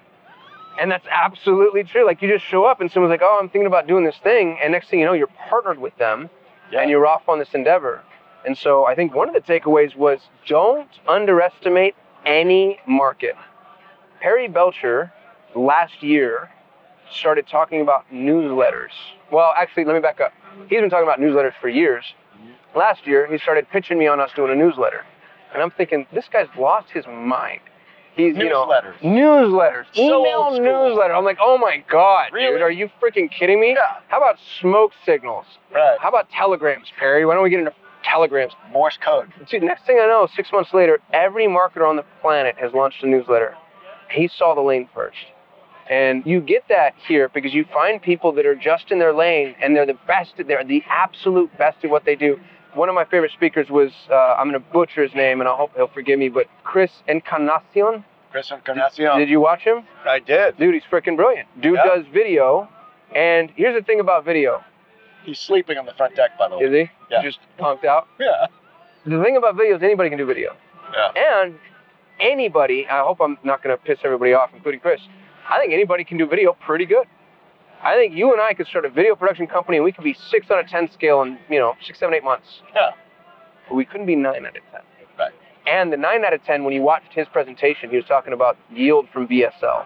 And 0.79 0.89
that's 0.91 1.05
absolutely 1.09 1.83
true. 1.83 2.05
Like 2.05 2.21
you 2.21 2.29
just 2.29 2.45
show 2.45 2.63
up 2.65 2.81
and 2.81 2.91
someone's 2.91 3.11
like, 3.11 3.21
"Oh, 3.23 3.37
I'm 3.41 3.49
thinking 3.49 3.67
about 3.67 3.87
doing 3.87 4.03
this 4.03 4.17
thing," 4.17 4.57
and 4.61 4.71
next 4.71 4.89
thing 4.89 4.99
you 4.99 5.05
know, 5.05 5.13
you're 5.13 5.27
partnered 5.49 5.79
with 5.79 5.95
them 5.97 6.29
Yeah. 6.71 6.81
and 6.81 6.89
you're 6.89 7.05
off 7.05 7.27
on 7.29 7.39
this 7.39 7.53
endeavor. 7.53 8.01
And 8.45 8.57
so 8.57 8.85
I 8.85 8.95
think 8.95 9.13
one 9.13 9.27
of 9.27 9.33
the 9.35 9.41
takeaways 9.41 9.95
was 9.95 10.19
don't 10.47 10.89
underestimate 11.07 11.95
any 12.25 12.79
market. 12.87 13.35
Perry 14.19 14.47
Belcher 14.47 15.11
last 15.55 16.01
year 16.01 16.49
started 17.11 17.47
talking 17.47 17.81
about 17.81 18.05
newsletters. 18.11 18.91
Well, 19.31 19.53
actually, 19.57 19.85
let 19.85 19.93
me 19.93 19.99
back 19.99 20.21
up. 20.21 20.33
He's 20.69 20.79
been 20.81 20.89
talking 20.89 21.03
about 21.07 21.19
newsletters 21.19 21.53
for 21.59 21.67
years. 21.69 22.13
Last 22.75 23.05
year, 23.05 23.27
he 23.27 23.37
started 23.37 23.69
pitching 23.69 23.97
me 23.99 24.07
on 24.07 24.19
us 24.19 24.31
doing 24.35 24.51
a 24.51 24.55
newsletter. 24.55 25.05
And 25.53 25.61
I'm 25.61 25.71
thinking, 25.71 26.07
this 26.13 26.25
guy's 26.31 26.47
lost 26.57 26.89
his 26.91 27.05
mind. 27.07 27.59
He's, 28.15 28.35
you 28.35 28.49
know, 28.49 28.65
Newsletters. 28.67 28.97
newsletters, 28.99 29.85
So 29.93 30.01
email 30.21 30.39
old 30.39 30.55
school. 30.55 30.89
newsletter. 30.89 31.13
I'm 31.13 31.23
like, 31.23 31.37
oh 31.41 31.57
my 31.57 31.83
God, 31.89 32.31
Really? 32.33 32.53
dude, 32.53 32.61
are 32.61 32.71
you 32.71 32.89
freaking 33.01 33.29
kidding 33.31 33.59
me? 33.59 33.69
Yeah. 33.71 33.99
How 34.09 34.17
about 34.17 34.37
smoke 34.59 34.91
signals? 35.05 35.45
Right. 35.73 35.97
How 35.99 36.09
about 36.09 36.29
telegrams, 36.29 36.87
Perry? 36.99 37.25
Why 37.25 37.35
don't 37.35 37.43
we 37.43 37.49
get 37.49 37.59
into 37.59 37.73
telegrams? 38.03 38.51
Morse 38.71 38.97
code. 38.97 39.31
See, 39.47 39.59
next 39.59 39.85
thing 39.85 39.97
I 40.01 40.07
know, 40.07 40.27
six 40.35 40.51
months 40.51 40.73
later, 40.73 40.99
every 41.13 41.45
marketer 41.47 41.87
on 41.87 41.95
the 41.95 42.03
planet 42.21 42.55
has 42.59 42.73
launched 42.73 43.01
a 43.03 43.07
newsletter. 43.07 43.55
He 44.09 44.27
saw 44.27 44.55
the 44.55 44.61
lane 44.61 44.89
first. 44.93 45.15
And 45.89 46.25
you 46.25 46.39
get 46.41 46.63
that 46.69 46.93
here 47.07 47.29
because 47.29 47.53
you 47.53 47.65
find 47.73 48.01
people 48.01 48.31
that 48.33 48.45
are 48.45 48.55
just 48.55 48.91
in 48.91 48.99
their 48.99 49.13
lane 49.13 49.55
and 49.61 49.75
they're 49.75 49.85
the 49.85 49.97
best, 50.07 50.33
they're 50.47 50.63
the 50.63 50.83
absolute 50.89 51.55
best 51.57 51.77
at 51.83 51.89
what 51.89 52.05
they 52.05 52.15
do. 52.15 52.39
One 52.73 52.87
of 52.87 52.95
my 52.95 53.03
favorite 53.03 53.31
speakers 53.33 53.69
was, 53.69 53.91
uh, 54.09 54.15
I'm 54.15 54.49
going 54.49 54.61
to 54.61 54.71
butcher 54.71 55.03
his 55.03 55.13
name 55.13 55.41
and 55.41 55.49
I 55.49 55.55
hope 55.55 55.71
he'll 55.75 55.87
forgive 55.89 56.17
me, 56.19 56.29
but 56.29 56.47
Chris 56.63 56.91
Encarnacion. 57.07 58.05
Chris 58.31 58.49
Encarnacion. 58.51 59.17
Did 59.19 59.27
you 59.27 59.41
watch 59.41 59.61
him? 59.61 59.83
I 60.05 60.19
did. 60.19 60.57
Dude, 60.57 60.73
he's 60.73 60.83
freaking 60.89 61.17
brilliant. 61.17 61.49
Dude 61.61 61.75
Yeah. 61.75 61.95
does 61.95 62.05
video. 62.13 62.69
And 63.13 63.51
here's 63.57 63.75
the 63.77 63.83
thing 63.85 63.99
about 63.99 64.23
video, 64.23 64.63
He's 65.25 65.37
sleeping 65.37 65.77
on 65.77 65.85
the 65.85 65.93
front 65.93 66.15
deck, 66.15 66.31
by 66.39 66.47
the 66.47 66.57
way. 66.57 66.63
is 66.63 66.71
he? 66.71 66.91
Yeah. 67.11 67.21
Just 67.21 67.39
punked 67.59 67.83
out. 67.85 68.07
Yeah. 68.19 68.45
The 69.05 69.21
thing 69.23 69.35
about 69.35 69.55
video 69.57 69.75
is 69.77 69.83
anybody 69.83 70.09
can 70.09 70.17
do 70.17 70.25
video. 70.25 70.55
Yeah. 70.93 71.41
And 71.43 71.55
anybody, 72.19 72.87
I 72.87 73.01
hope 73.01 73.19
I'm 73.19 73.37
not 73.43 73.63
going 73.63 73.75
to 73.75 73.83
piss 73.83 73.99
everybody 74.03 74.33
off, 74.33 74.51
including 74.53 74.79
Chris, 74.79 75.01
I 75.51 75.59
think 75.59 75.73
anybody 75.73 76.03
can 76.05 76.17
do 76.17 76.25
video 76.25 76.53
pretty 76.65 76.85
good. 76.85 77.05
I 77.83 77.95
think 77.95 78.15
you 78.15 78.31
and 78.31 78.41
I 78.41 78.53
could 78.53 78.67
start 78.67 78.85
a 78.85 78.89
video 78.89 79.15
production 79.15 79.47
company 79.47 79.77
and 79.77 79.83
we 79.83 79.91
could 79.91 80.03
be 80.03 80.13
six 80.29 80.49
out 80.49 80.59
of 80.59 80.67
10 80.67 80.91
scale 80.91 81.21
in, 81.23 81.37
you 81.49 81.59
know, 81.59 81.75
six, 81.83 81.99
seven, 81.99 82.13
eight 82.13 82.23
months. 82.23 82.61
Yeah. 82.73 82.91
But 83.67 83.75
we 83.75 83.85
couldn't 83.85 84.05
be 84.05 84.15
nine 84.15 84.45
out 84.45 84.55
of 84.55 84.63
10. 84.71 84.81
Right. 85.19 85.31
And 85.67 85.91
the 85.91 85.97
nine 85.97 86.23
out 86.23 86.33
of 86.33 86.43
10, 86.43 86.63
when 86.63 86.73
you 86.73 86.81
watched 86.81 87.11
his 87.11 87.27
presentation, 87.27 87.89
he 87.89 87.97
was 87.97 88.05
talking 88.05 88.33
about 88.33 88.57
yield 88.71 89.07
from 89.11 89.27
VSL 89.27 89.85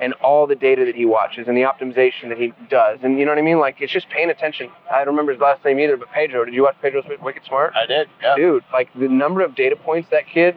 and 0.00 0.14
all 0.14 0.46
the 0.46 0.54
data 0.54 0.84
that 0.84 0.94
he 0.94 1.04
watches 1.04 1.46
and 1.46 1.56
the 1.56 1.62
optimization 1.62 2.28
that 2.28 2.38
he 2.38 2.52
does. 2.70 3.00
And 3.02 3.18
you 3.18 3.24
know 3.24 3.32
what 3.32 3.38
I 3.38 3.42
mean? 3.42 3.58
Like, 3.58 3.80
it's 3.80 3.92
just 3.92 4.08
paying 4.08 4.30
attention. 4.30 4.70
I 4.90 4.98
don't 4.98 5.08
remember 5.08 5.32
his 5.32 5.40
last 5.40 5.64
name 5.64 5.78
either, 5.78 5.96
but 5.96 6.10
Pedro. 6.12 6.44
Did 6.44 6.54
you 6.54 6.62
watch 6.62 6.76
Pedro's 6.80 7.04
Wicked 7.20 7.44
Smart? 7.44 7.74
I 7.76 7.86
did. 7.86 8.08
Yeah. 8.22 8.36
dude, 8.36 8.64
like 8.72 8.88
the 8.94 9.08
number 9.08 9.42
of 9.42 9.54
data 9.54 9.76
points 9.76 10.08
that 10.10 10.26
kid, 10.26 10.56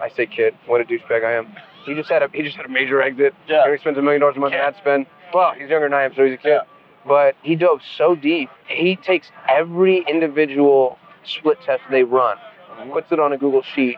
I 0.00 0.08
say 0.08 0.26
kid, 0.26 0.54
what 0.66 0.80
a 0.80 0.84
douchebag 0.84 1.24
I 1.24 1.32
am. 1.32 1.54
He 1.86 1.94
just 1.94 2.10
had 2.10 2.22
a 2.22 2.28
he 2.32 2.42
just 2.42 2.56
had 2.56 2.66
a 2.66 2.68
major 2.68 3.00
exit. 3.00 3.34
Yeah. 3.48 3.70
He 3.70 3.78
spends 3.78 3.96
a 3.96 4.02
million 4.02 4.20
dollars 4.20 4.36
a 4.36 4.40
month 4.40 4.52
in 4.52 4.58
Kid. 4.58 4.66
ad 4.66 4.76
spend. 4.76 5.06
Well, 5.32 5.52
he's 5.52 5.68
younger 5.70 5.86
than 5.86 5.94
I 5.94 6.02
am, 6.04 6.14
so 6.14 6.24
he's 6.24 6.34
a 6.34 6.36
kid. 6.36 6.48
Yeah. 6.48 6.60
But 7.06 7.36
he 7.42 7.54
dove 7.56 7.80
so 7.96 8.14
deep. 8.14 8.50
He 8.68 8.96
takes 8.96 9.30
every 9.48 10.04
individual 10.08 10.98
split 11.24 11.58
test 11.64 11.82
they 11.90 12.02
run, 12.02 12.36
uh-huh. 12.36 12.92
puts 12.92 13.12
it 13.12 13.20
on 13.20 13.32
a 13.32 13.38
Google 13.38 13.62
sheet, 13.62 13.96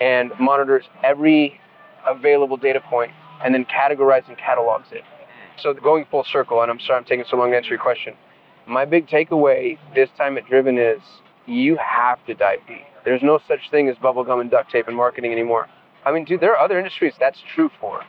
and 0.00 0.32
monitors 0.38 0.84
every 1.02 1.60
available 2.08 2.56
data 2.56 2.80
point, 2.80 3.12
and 3.44 3.54
then 3.54 3.64
categorizes 3.64 4.28
and 4.28 4.38
catalogs 4.38 4.88
it. 4.90 5.04
So 5.58 5.74
going 5.74 6.06
full 6.10 6.24
circle, 6.24 6.62
and 6.62 6.70
I'm 6.70 6.80
sorry 6.80 6.98
I'm 6.98 7.04
taking 7.04 7.24
so 7.28 7.36
long 7.36 7.50
to 7.50 7.56
answer 7.56 7.70
your 7.70 7.78
question. 7.78 8.14
My 8.66 8.84
big 8.84 9.08
takeaway 9.08 9.78
this 9.94 10.08
time 10.16 10.38
at 10.38 10.46
Driven 10.46 10.78
is 10.78 11.00
you 11.46 11.76
have 11.76 12.24
to 12.26 12.34
dive 12.34 12.60
deep. 12.66 12.84
There's 13.04 13.22
no 13.22 13.40
such 13.48 13.70
thing 13.70 13.88
as 13.88 13.96
bubblegum 13.96 14.40
and 14.40 14.50
duct 14.50 14.70
tape 14.70 14.88
in 14.88 14.94
marketing 14.94 15.32
anymore. 15.32 15.68
I 16.04 16.12
mean, 16.12 16.24
dude, 16.24 16.40
there 16.40 16.52
are 16.56 16.64
other 16.64 16.78
industries 16.78 17.14
that's 17.18 17.42
true 17.54 17.70
for. 17.80 18.02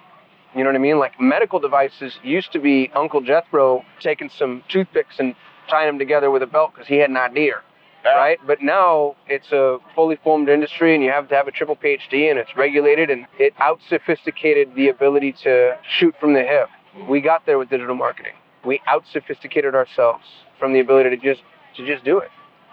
You 0.55 0.63
know 0.63 0.69
what 0.69 0.75
I 0.75 0.79
mean? 0.79 0.99
Like 0.99 1.19
medical 1.19 1.59
devices 1.59 2.13
used 2.23 2.51
to 2.53 2.59
be 2.59 2.91
Uncle 2.93 3.21
Jethro 3.21 3.83
taking 4.01 4.29
some 4.29 4.63
toothpicks 4.69 5.15
and 5.19 5.35
tying 5.69 5.87
them 5.87 5.99
together 5.99 6.29
with 6.29 6.43
a 6.43 6.47
belt 6.47 6.71
because 6.73 6.87
he 6.87 6.97
had 6.97 7.09
an 7.09 7.17
idea. 7.17 7.61
Yeah. 8.03 8.15
right? 8.15 8.39
But 8.45 8.61
now 8.61 9.15
it's 9.27 9.51
a 9.51 9.77
fully 9.93 10.17
formed 10.23 10.49
industry, 10.49 10.95
and 10.95 11.03
you 11.03 11.11
have 11.11 11.29
to 11.29 11.35
have 11.35 11.47
a 11.47 11.51
triple 11.51 11.75
PhD, 11.75 12.31
and 12.31 12.39
it's 12.39 12.49
regulated, 12.57 13.09
and 13.11 13.27
it 13.37 13.53
out 13.59 13.79
sophisticated 13.87 14.73
the 14.75 14.89
ability 14.89 15.33
to 15.43 15.77
shoot 15.99 16.15
from 16.19 16.33
the 16.33 16.41
hip. 16.41 16.67
We 17.07 17.21
got 17.21 17.45
there 17.45 17.59
with 17.59 17.69
digital 17.69 17.95
marketing. 17.95 18.33
We 18.65 18.81
out 18.87 19.03
sophisticated 19.11 19.75
ourselves 19.75 20.25
from 20.59 20.73
the 20.73 20.79
ability 20.79 21.11
to 21.11 21.17
just 21.17 21.41
to 21.77 21.85
just 21.85 22.03
do 22.03 22.17
it. 22.17 22.29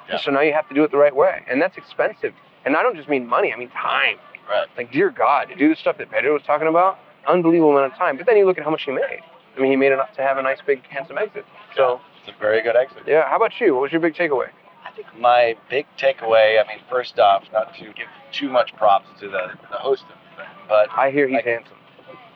Yeah. 0.08 0.18
So 0.18 0.30
now 0.30 0.40
you 0.40 0.52
have 0.54 0.68
to 0.70 0.74
do 0.74 0.82
it 0.82 0.90
the 0.90 0.96
right 0.96 1.14
way, 1.14 1.44
and 1.48 1.60
that's 1.60 1.76
expensive. 1.76 2.32
And 2.64 2.74
I 2.74 2.82
don't 2.82 2.96
just 2.96 3.08
mean 3.08 3.26
money; 3.26 3.52
I 3.52 3.56
mean 3.56 3.70
time. 3.70 4.16
Right. 4.48 4.66
Like, 4.76 4.90
dear 4.92 5.10
God, 5.10 5.48
to 5.48 5.54
do 5.54 5.68
the 5.68 5.76
stuff 5.76 5.98
that 5.98 6.10
Pedro 6.10 6.32
was 6.32 6.42
talking 6.42 6.68
about, 6.68 6.98
unbelievable 7.26 7.76
amount 7.76 7.92
of 7.92 7.98
time. 7.98 8.16
But 8.16 8.26
then 8.26 8.36
you 8.36 8.46
look 8.46 8.58
at 8.58 8.64
how 8.64 8.70
much 8.70 8.82
he 8.84 8.92
made. 8.92 9.20
I 9.56 9.60
mean, 9.60 9.70
he 9.70 9.76
made 9.76 9.92
enough 9.92 10.12
to 10.14 10.22
have 10.22 10.38
a 10.38 10.42
nice, 10.42 10.58
big, 10.66 10.82
handsome 10.88 11.18
exit. 11.18 11.44
So, 11.76 12.00
It's 12.26 12.34
a 12.34 12.40
very 12.40 12.62
good 12.62 12.76
exit. 12.76 13.02
yeah. 13.06 13.28
How 13.28 13.36
about 13.36 13.52
you? 13.60 13.74
What 13.74 13.82
was 13.82 13.92
your 13.92 14.00
big 14.00 14.14
takeaway? 14.14 14.48
I 14.86 14.90
think 14.92 15.06
my 15.18 15.56
big 15.68 15.86
takeaway, 15.98 16.62
I 16.62 16.66
mean, 16.66 16.78
first 16.88 17.18
off, 17.18 17.44
not 17.52 17.74
to 17.74 17.84
give 17.92 18.06
too 18.32 18.48
much 18.48 18.74
props 18.76 19.06
to 19.20 19.28
the, 19.28 19.48
the 19.70 19.76
host 19.76 20.02
of 20.04 20.08
the 20.36 20.42
thing, 20.42 20.50
but 20.68 20.88
I 20.96 21.10
hear 21.10 21.26
he's 21.26 21.36
Like- 21.36 21.44
handsome. 21.44 21.76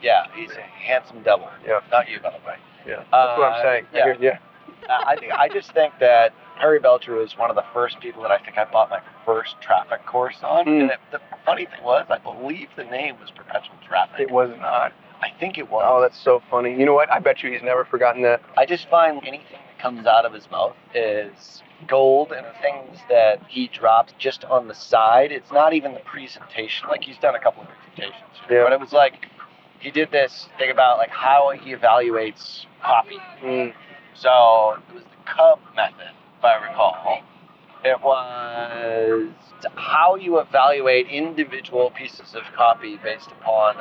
yeah, 0.03 0.27
he's 0.35 0.51
a 0.53 0.61
handsome 0.61 1.23
devil. 1.23 1.49
Yeah. 1.67 1.81
Not 1.91 2.09
you, 2.11 2.19
by 2.21 2.31
the 2.31 2.47
way. 2.47 2.57
Yeah. 2.87 2.97
That's 2.97 3.39
what 3.39 3.53
I'm 3.53 3.61
Uh, 3.61 3.63
saying. 3.63 3.87
Yeah. 3.95 4.05
hear- 4.05 4.17
yeah. 4.21 4.39
Uh, 4.89 5.05
I 5.07 5.17
think 5.17 5.33
I 5.33 5.49
just 5.49 5.73
think 5.73 5.95
that 6.01 6.35
Perry 6.59 6.81
Belcher 6.81 7.15
was 7.15 7.37
one 7.37 7.51
of 7.51 7.57
the 7.57 7.65
first 7.73 8.01
people 8.01 8.23
that 8.23 8.31
I 8.31 8.39
think 8.39 8.59
I 8.59 8.65
bought 8.65 8.91
my 8.91 9.01
first 9.25 9.57
traffic 9.61 10.05
course 10.07 10.39
on. 10.43 10.67
Mm. 10.67 10.81
And 10.83 10.91
it, 10.91 10.99
the 11.11 11.21
funny 11.45 11.67
thing 11.67 11.83
was, 11.85 12.07
I 12.11 12.19
believe 12.19 12.69
the 12.77 12.85
name 12.85 13.17
was 13.21 13.31
Perpetual 13.31 13.77
Traffic. 13.87 14.21
It 14.21 14.31
was 14.31 14.51
not. 14.59 14.93
I 15.21 15.29
think 15.39 15.57
it 15.59 15.71
was. 15.71 15.83
Oh, 15.87 16.01
that's 16.01 16.19
so 16.19 16.43
funny. 16.51 16.77
You 16.77 16.85
know 16.85 16.95
what? 16.95 17.11
I 17.11 17.21
bet 17.21 17.43
you 17.43 17.53
he's 17.53 17.63
never 17.63 17.85
forgotten 17.85 18.23
that. 18.23 18.43
I 18.57 18.67
just 18.67 18.89
find 18.91 19.19
anything 19.27 19.59
that 19.67 19.79
comes 19.81 20.07
out 20.07 20.25
of 20.25 20.33
his 20.33 20.51
mouth 20.51 20.75
is 20.95 21.63
gold, 21.87 22.33
and 22.33 22.45
the 22.45 22.53
things 22.61 22.99
that 23.09 23.41
he 23.49 23.69
drops 23.69 24.13
just 24.19 24.45
on 24.45 24.69
the 24.69 24.75
side, 24.75 25.31
it's 25.33 25.51
not 25.53 25.73
even 25.75 25.95
the 25.95 26.01
presentation. 26.01 26.89
Like 26.89 27.03
he's 27.03 27.19
done 27.19 27.35
a 27.35 27.41
couple 27.41 27.63
of 27.63 27.69
presentations, 27.69 28.31
Yeah. 28.51 28.65
but 28.65 28.73
it 28.73 28.81
was 28.81 28.93
like 28.93 29.27
he 29.79 29.91
did 29.91 30.11
this 30.13 30.49
thing 30.59 30.71
about 30.71 30.99
like 30.99 31.11
how 31.11 31.51
he 31.51 31.75
evaluates 31.75 32.67
copy. 32.83 33.19
Mm. 33.43 33.73
So 34.15 34.77
it 34.89 34.95
was 34.95 35.03
the 35.05 35.31
Cub 35.31 35.59
method, 35.75 36.13
if 36.39 36.45
I 36.45 36.69
recall. 36.69 37.23
It 37.85 38.01
was 38.01 39.31
how 39.75 40.15
you 40.15 40.39
evaluate 40.39 41.09
individual 41.09 41.91
pieces 41.91 42.35
of 42.35 42.43
copy 42.57 42.97
based 43.03 43.31
upon 43.33 43.77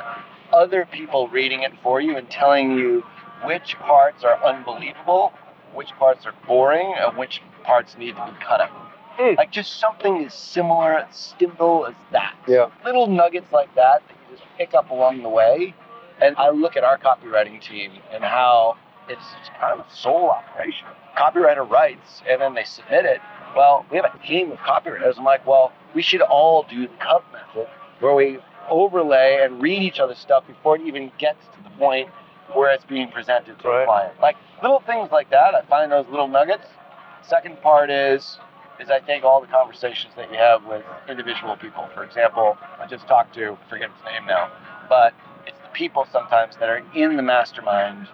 other 0.52 0.86
people 0.90 1.28
reading 1.28 1.62
it 1.62 1.72
for 1.82 2.00
you 2.00 2.16
and 2.16 2.28
telling 2.28 2.76
you 2.76 3.04
which 3.44 3.76
parts 3.78 4.24
are 4.24 4.42
unbelievable, 4.44 5.32
which 5.74 5.90
parts 5.98 6.26
are 6.26 6.34
boring, 6.46 6.94
and 6.98 7.16
which 7.16 7.40
parts 7.64 7.96
need 7.96 8.16
to 8.16 8.24
be 8.24 8.44
cut 8.44 8.60
out. 8.60 8.70
Hmm. 9.16 9.34
Like 9.36 9.52
just 9.52 9.78
something 9.78 10.24
as 10.24 10.34
similar, 10.34 10.98
as 10.98 11.34
simple 11.38 11.86
as 11.86 11.94
that. 12.12 12.34
Yeah. 12.48 12.70
Little 12.84 13.06
nuggets 13.06 13.52
like 13.52 13.74
that 13.74 14.02
that 14.06 14.16
you 14.30 14.36
just 14.36 14.48
pick 14.56 14.74
up 14.74 14.90
along 14.90 15.22
the 15.22 15.28
way. 15.28 15.74
And 16.20 16.36
I 16.36 16.50
look 16.50 16.76
at 16.76 16.84
our 16.84 16.98
copywriting 16.98 17.60
team 17.60 17.92
and 18.12 18.22
how 18.22 18.76
it's 19.12 19.50
kind 19.60 19.78
of 19.78 19.86
a 19.86 19.90
sole 19.94 20.30
operation. 20.30 20.86
Copywriter 21.16 21.68
writes 21.68 22.22
and 22.28 22.40
then 22.40 22.54
they 22.54 22.64
submit 22.64 23.04
it. 23.04 23.20
Well, 23.56 23.84
we 23.90 23.98
have 23.98 24.06
a 24.06 24.26
team 24.26 24.52
of 24.52 24.58
copywriters. 24.58 25.18
I'm 25.18 25.24
like, 25.24 25.46
well, 25.46 25.72
we 25.94 26.02
should 26.02 26.22
all 26.22 26.64
do 26.68 26.88
the 26.88 26.94
Cub 26.96 27.22
method 27.32 27.68
where 28.00 28.14
we 28.14 28.38
overlay 28.70 29.40
and 29.42 29.60
read 29.60 29.82
each 29.82 30.00
other's 30.00 30.18
stuff 30.18 30.46
before 30.46 30.76
it 30.76 30.82
even 30.82 31.12
gets 31.18 31.44
to 31.56 31.62
the 31.62 31.70
point 31.78 32.08
where 32.54 32.72
it's 32.72 32.84
being 32.84 33.08
presented 33.10 33.58
to 33.60 33.68
Right. 33.68 33.82
a 33.82 33.86
client. 33.86 34.20
Like 34.20 34.36
little 34.62 34.80
things 34.80 35.10
like 35.12 35.30
that. 35.30 35.54
I 35.54 35.62
find 35.62 35.92
those 35.92 36.06
little 36.10 36.28
nuggets. 36.28 36.66
Second 37.22 37.60
part 37.62 37.90
is 37.90 38.38
is 38.80 38.90
I 38.90 39.00
think 39.00 39.22
all 39.22 39.40
the 39.40 39.46
conversations 39.46 40.12
that 40.16 40.30
you 40.32 40.38
have 40.38 40.64
with 40.64 40.82
individual 41.08 41.56
people. 41.56 41.88
For 41.94 42.02
example, 42.04 42.56
I 42.80 42.86
just 42.86 43.06
talked 43.06 43.34
to 43.34 43.52
I 43.52 43.70
forget 43.70 43.90
his 43.94 44.04
name 44.04 44.26
now, 44.26 44.50
but 44.88 45.12
it's 45.46 45.58
the 45.58 45.68
people 45.72 46.06
sometimes 46.10 46.56
that 46.56 46.68
are 46.68 46.82
in 46.94 47.16
the 47.16 47.22
mastermind 47.22 48.08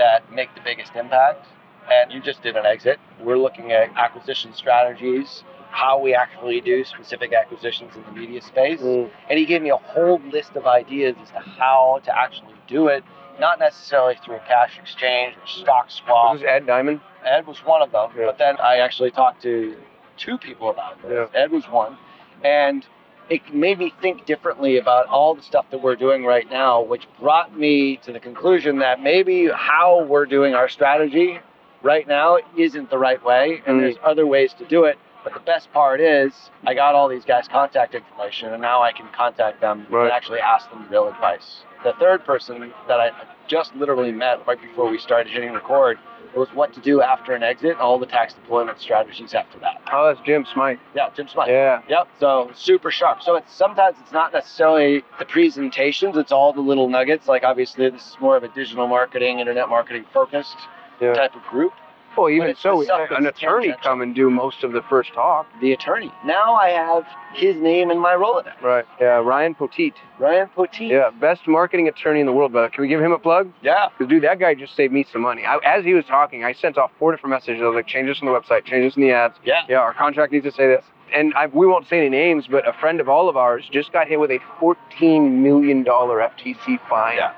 that 0.00 0.32
make 0.32 0.48
the 0.54 0.62
biggest 0.64 0.96
impact. 0.96 1.46
And 1.92 2.12
you 2.12 2.20
just 2.20 2.42
did 2.42 2.56
an 2.56 2.66
exit. 2.66 2.98
We're 3.20 3.38
looking 3.38 3.72
at 3.72 3.90
acquisition 3.96 4.54
strategies, 4.54 5.44
how 5.70 6.00
we 6.00 6.14
actually 6.14 6.60
do 6.60 6.84
specific 6.84 7.32
acquisitions 7.32 7.92
in 7.96 8.02
the 8.02 8.12
media 8.12 8.42
space. 8.42 8.80
Mm. 8.80 9.10
And 9.28 9.38
he 9.38 9.44
gave 9.44 9.62
me 9.62 9.70
a 9.70 9.76
whole 9.76 10.20
list 10.32 10.52
of 10.56 10.66
ideas 10.66 11.16
as 11.22 11.30
to 11.30 11.40
how 11.40 12.00
to 12.04 12.16
actually 12.16 12.54
do 12.68 12.88
it, 12.88 13.02
not 13.40 13.58
necessarily 13.58 14.16
through 14.24 14.36
a 14.36 14.40
cash 14.40 14.78
exchange 14.80 15.34
or 15.36 15.46
stock 15.46 15.90
swap. 15.90 16.32
Was 16.32 16.40
this 16.40 16.48
Ed 16.48 16.66
Diamond? 16.66 17.00
Ed 17.24 17.46
was 17.46 17.58
one 17.64 17.82
of 17.82 17.92
them. 17.92 18.10
Yeah. 18.16 18.26
But 18.26 18.38
then 18.38 18.56
I 18.58 18.78
actually 18.78 19.10
talked 19.10 19.42
to 19.42 19.76
two 20.16 20.38
people 20.38 20.70
about 20.70 21.02
this. 21.02 21.28
Ed 21.34 21.50
was 21.50 21.64
one. 21.64 21.98
And 22.44 22.86
it 23.30 23.54
made 23.54 23.78
me 23.78 23.92
think 24.02 24.26
differently 24.26 24.78
about 24.78 25.06
all 25.06 25.34
the 25.34 25.42
stuff 25.42 25.64
that 25.70 25.80
we're 25.80 25.96
doing 25.96 26.24
right 26.24 26.50
now, 26.50 26.82
which 26.82 27.06
brought 27.20 27.56
me 27.56 27.96
to 27.98 28.12
the 28.12 28.18
conclusion 28.20 28.80
that 28.80 29.00
maybe 29.00 29.48
how 29.54 30.04
we're 30.04 30.26
doing 30.26 30.54
our 30.54 30.68
strategy 30.68 31.38
right 31.82 32.06
now 32.08 32.38
isn't 32.58 32.90
the 32.90 32.98
right 32.98 33.24
way, 33.24 33.62
and 33.66 33.76
Mm. 33.78 33.80
there's 33.82 33.96
other 34.04 34.26
ways 34.26 34.52
to 34.54 34.64
do 34.66 34.84
it. 34.84 34.98
But 35.22 35.34
the 35.34 35.40
best 35.40 35.72
part 35.72 36.00
is, 36.00 36.50
I 36.66 36.74
got 36.74 36.94
all 36.94 37.06
these 37.08 37.24
guys' 37.24 37.46
contact 37.46 37.94
information, 37.94 38.52
and 38.52 38.60
now 38.60 38.82
I 38.82 38.92
can 38.92 39.06
contact 39.14 39.60
them 39.60 39.86
Right. 39.90 40.04
and 40.04 40.12
actually 40.12 40.40
ask 40.40 40.68
them 40.70 40.86
real 40.90 41.08
advice. 41.08 41.64
The 41.84 41.92
third 41.94 42.24
person 42.24 42.72
that 42.88 43.00
I 43.00 43.10
just 43.46 43.74
literally 43.76 44.12
met 44.12 44.46
right 44.46 44.60
before 44.60 44.88
we 44.90 44.98
started 44.98 45.30
hitting 45.30 45.52
record 45.52 45.98
was 46.38 46.48
what 46.54 46.72
to 46.74 46.80
do 46.80 47.02
after 47.02 47.32
an 47.32 47.42
exit, 47.42 47.72
and 47.72 47.80
all 47.80 47.98
the 47.98 48.06
tax 48.06 48.34
deployment 48.34 48.80
strategies 48.80 49.34
after 49.34 49.58
that. 49.60 49.82
Oh, 49.92 50.06
that's 50.12 50.24
Jim 50.26 50.46
Smite. 50.52 50.78
Yeah, 50.94 51.10
Jim 51.16 51.26
Smite. 51.28 51.48
Yeah. 51.48 51.82
Yep. 51.88 52.08
So 52.20 52.50
super 52.54 52.90
sharp. 52.90 53.22
So 53.22 53.36
it's 53.36 53.52
sometimes 53.52 53.96
it's 54.00 54.12
not 54.12 54.32
necessarily 54.32 55.02
the 55.18 55.24
presentations; 55.24 56.16
it's 56.16 56.32
all 56.32 56.52
the 56.52 56.60
little 56.60 56.88
nuggets. 56.88 57.26
Like 57.28 57.42
obviously, 57.44 57.90
this 57.90 58.02
is 58.10 58.16
more 58.20 58.36
of 58.36 58.44
a 58.44 58.48
digital 58.48 58.86
marketing, 58.86 59.40
internet 59.40 59.68
marketing 59.68 60.04
focused 60.12 60.56
Yeah. 61.00 61.14
type 61.14 61.34
of 61.34 61.42
group. 61.44 61.72
Well, 62.16 62.28
even 62.28 62.48
it's 62.48 62.60
so, 62.60 62.76
we 62.76 62.86
had 62.86 63.10
an 63.12 63.26
attorney 63.26 63.74
come 63.82 64.00
and 64.00 64.14
do 64.14 64.30
most 64.30 64.64
of 64.64 64.72
the 64.72 64.82
first 64.90 65.12
talk. 65.14 65.46
The 65.60 65.72
attorney. 65.72 66.12
Now 66.24 66.54
I 66.54 66.70
have 66.70 67.04
his 67.34 67.56
name 67.56 67.90
in 67.90 67.98
my 67.98 68.14
Rolodex. 68.14 68.60
Right. 68.62 68.84
Yeah. 69.00 69.18
Ryan 69.18 69.54
Poteet. 69.54 69.94
Ryan 70.18 70.48
Poteet. 70.56 70.90
Yeah. 70.90 71.10
Best 71.20 71.46
marketing 71.46 71.88
attorney 71.88 72.20
in 72.20 72.26
the 72.26 72.32
world, 72.32 72.52
brother. 72.52 72.68
Can 72.68 72.82
we 72.82 72.88
give 72.88 73.00
him 73.00 73.12
a 73.12 73.18
plug? 73.18 73.50
Yeah. 73.62 73.88
Because, 73.96 74.10
dude, 74.10 74.24
that 74.24 74.38
guy 74.38 74.54
just 74.54 74.74
saved 74.76 74.92
me 74.92 75.06
some 75.12 75.22
money. 75.22 75.44
I, 75.44 75.58
as 75.64 75.84
he 75.84 75.94
was 75.94 76.04
talking, 76.04 76.44
I 76.44 76.52
sent 76.52 76.76
off 76.78 76.90
four 76.98 77.12
different 77.12 77.30
messages. 77.30 77.62
I 77.62 77.66
was 77.66 77.74
like, 77.74 77.86
change 77.86 78.08
this 78.08 78.18
on 78.20 78.26
the 78.26 78.32
website, 78.38 78.64
change 78.64 78.84
this 78.84 78.96
in 78.96 79.02
the 79.02 79.12
ads. 79.12 79.36
Yeah. 79.44 79.62
Yeah, 79.68 79.78
our 79.78 79.94
contract 79.94 80.32
needs 80.32 80.44
to 80.44 80.52
say 80.52 80.66
this. 80.66 80.84
And 81.14 81.34
I, 81.34 81.46
we 81.46 81.66
won't 81.66 81.88
say 81.88 81.98
any 81.98 82.08
names, 82.08 82.46
but 82.48 82.68
a 82.68 82.72
friend 82.74 83.00
of 83.00 83.08
all 83.08 83.28
of 83.28 83.36
ours 83.36 83.68
just 83.72 83.92
got 83.92 84.06
hit 84.06 84.20
with 84.20 84.30
a 84.30 84.38
$14 84.60 85.32
million 85.32 85.84
FTC 85.84 86.78
fine. 86.88 87.16
Yeah. 87.16 87.32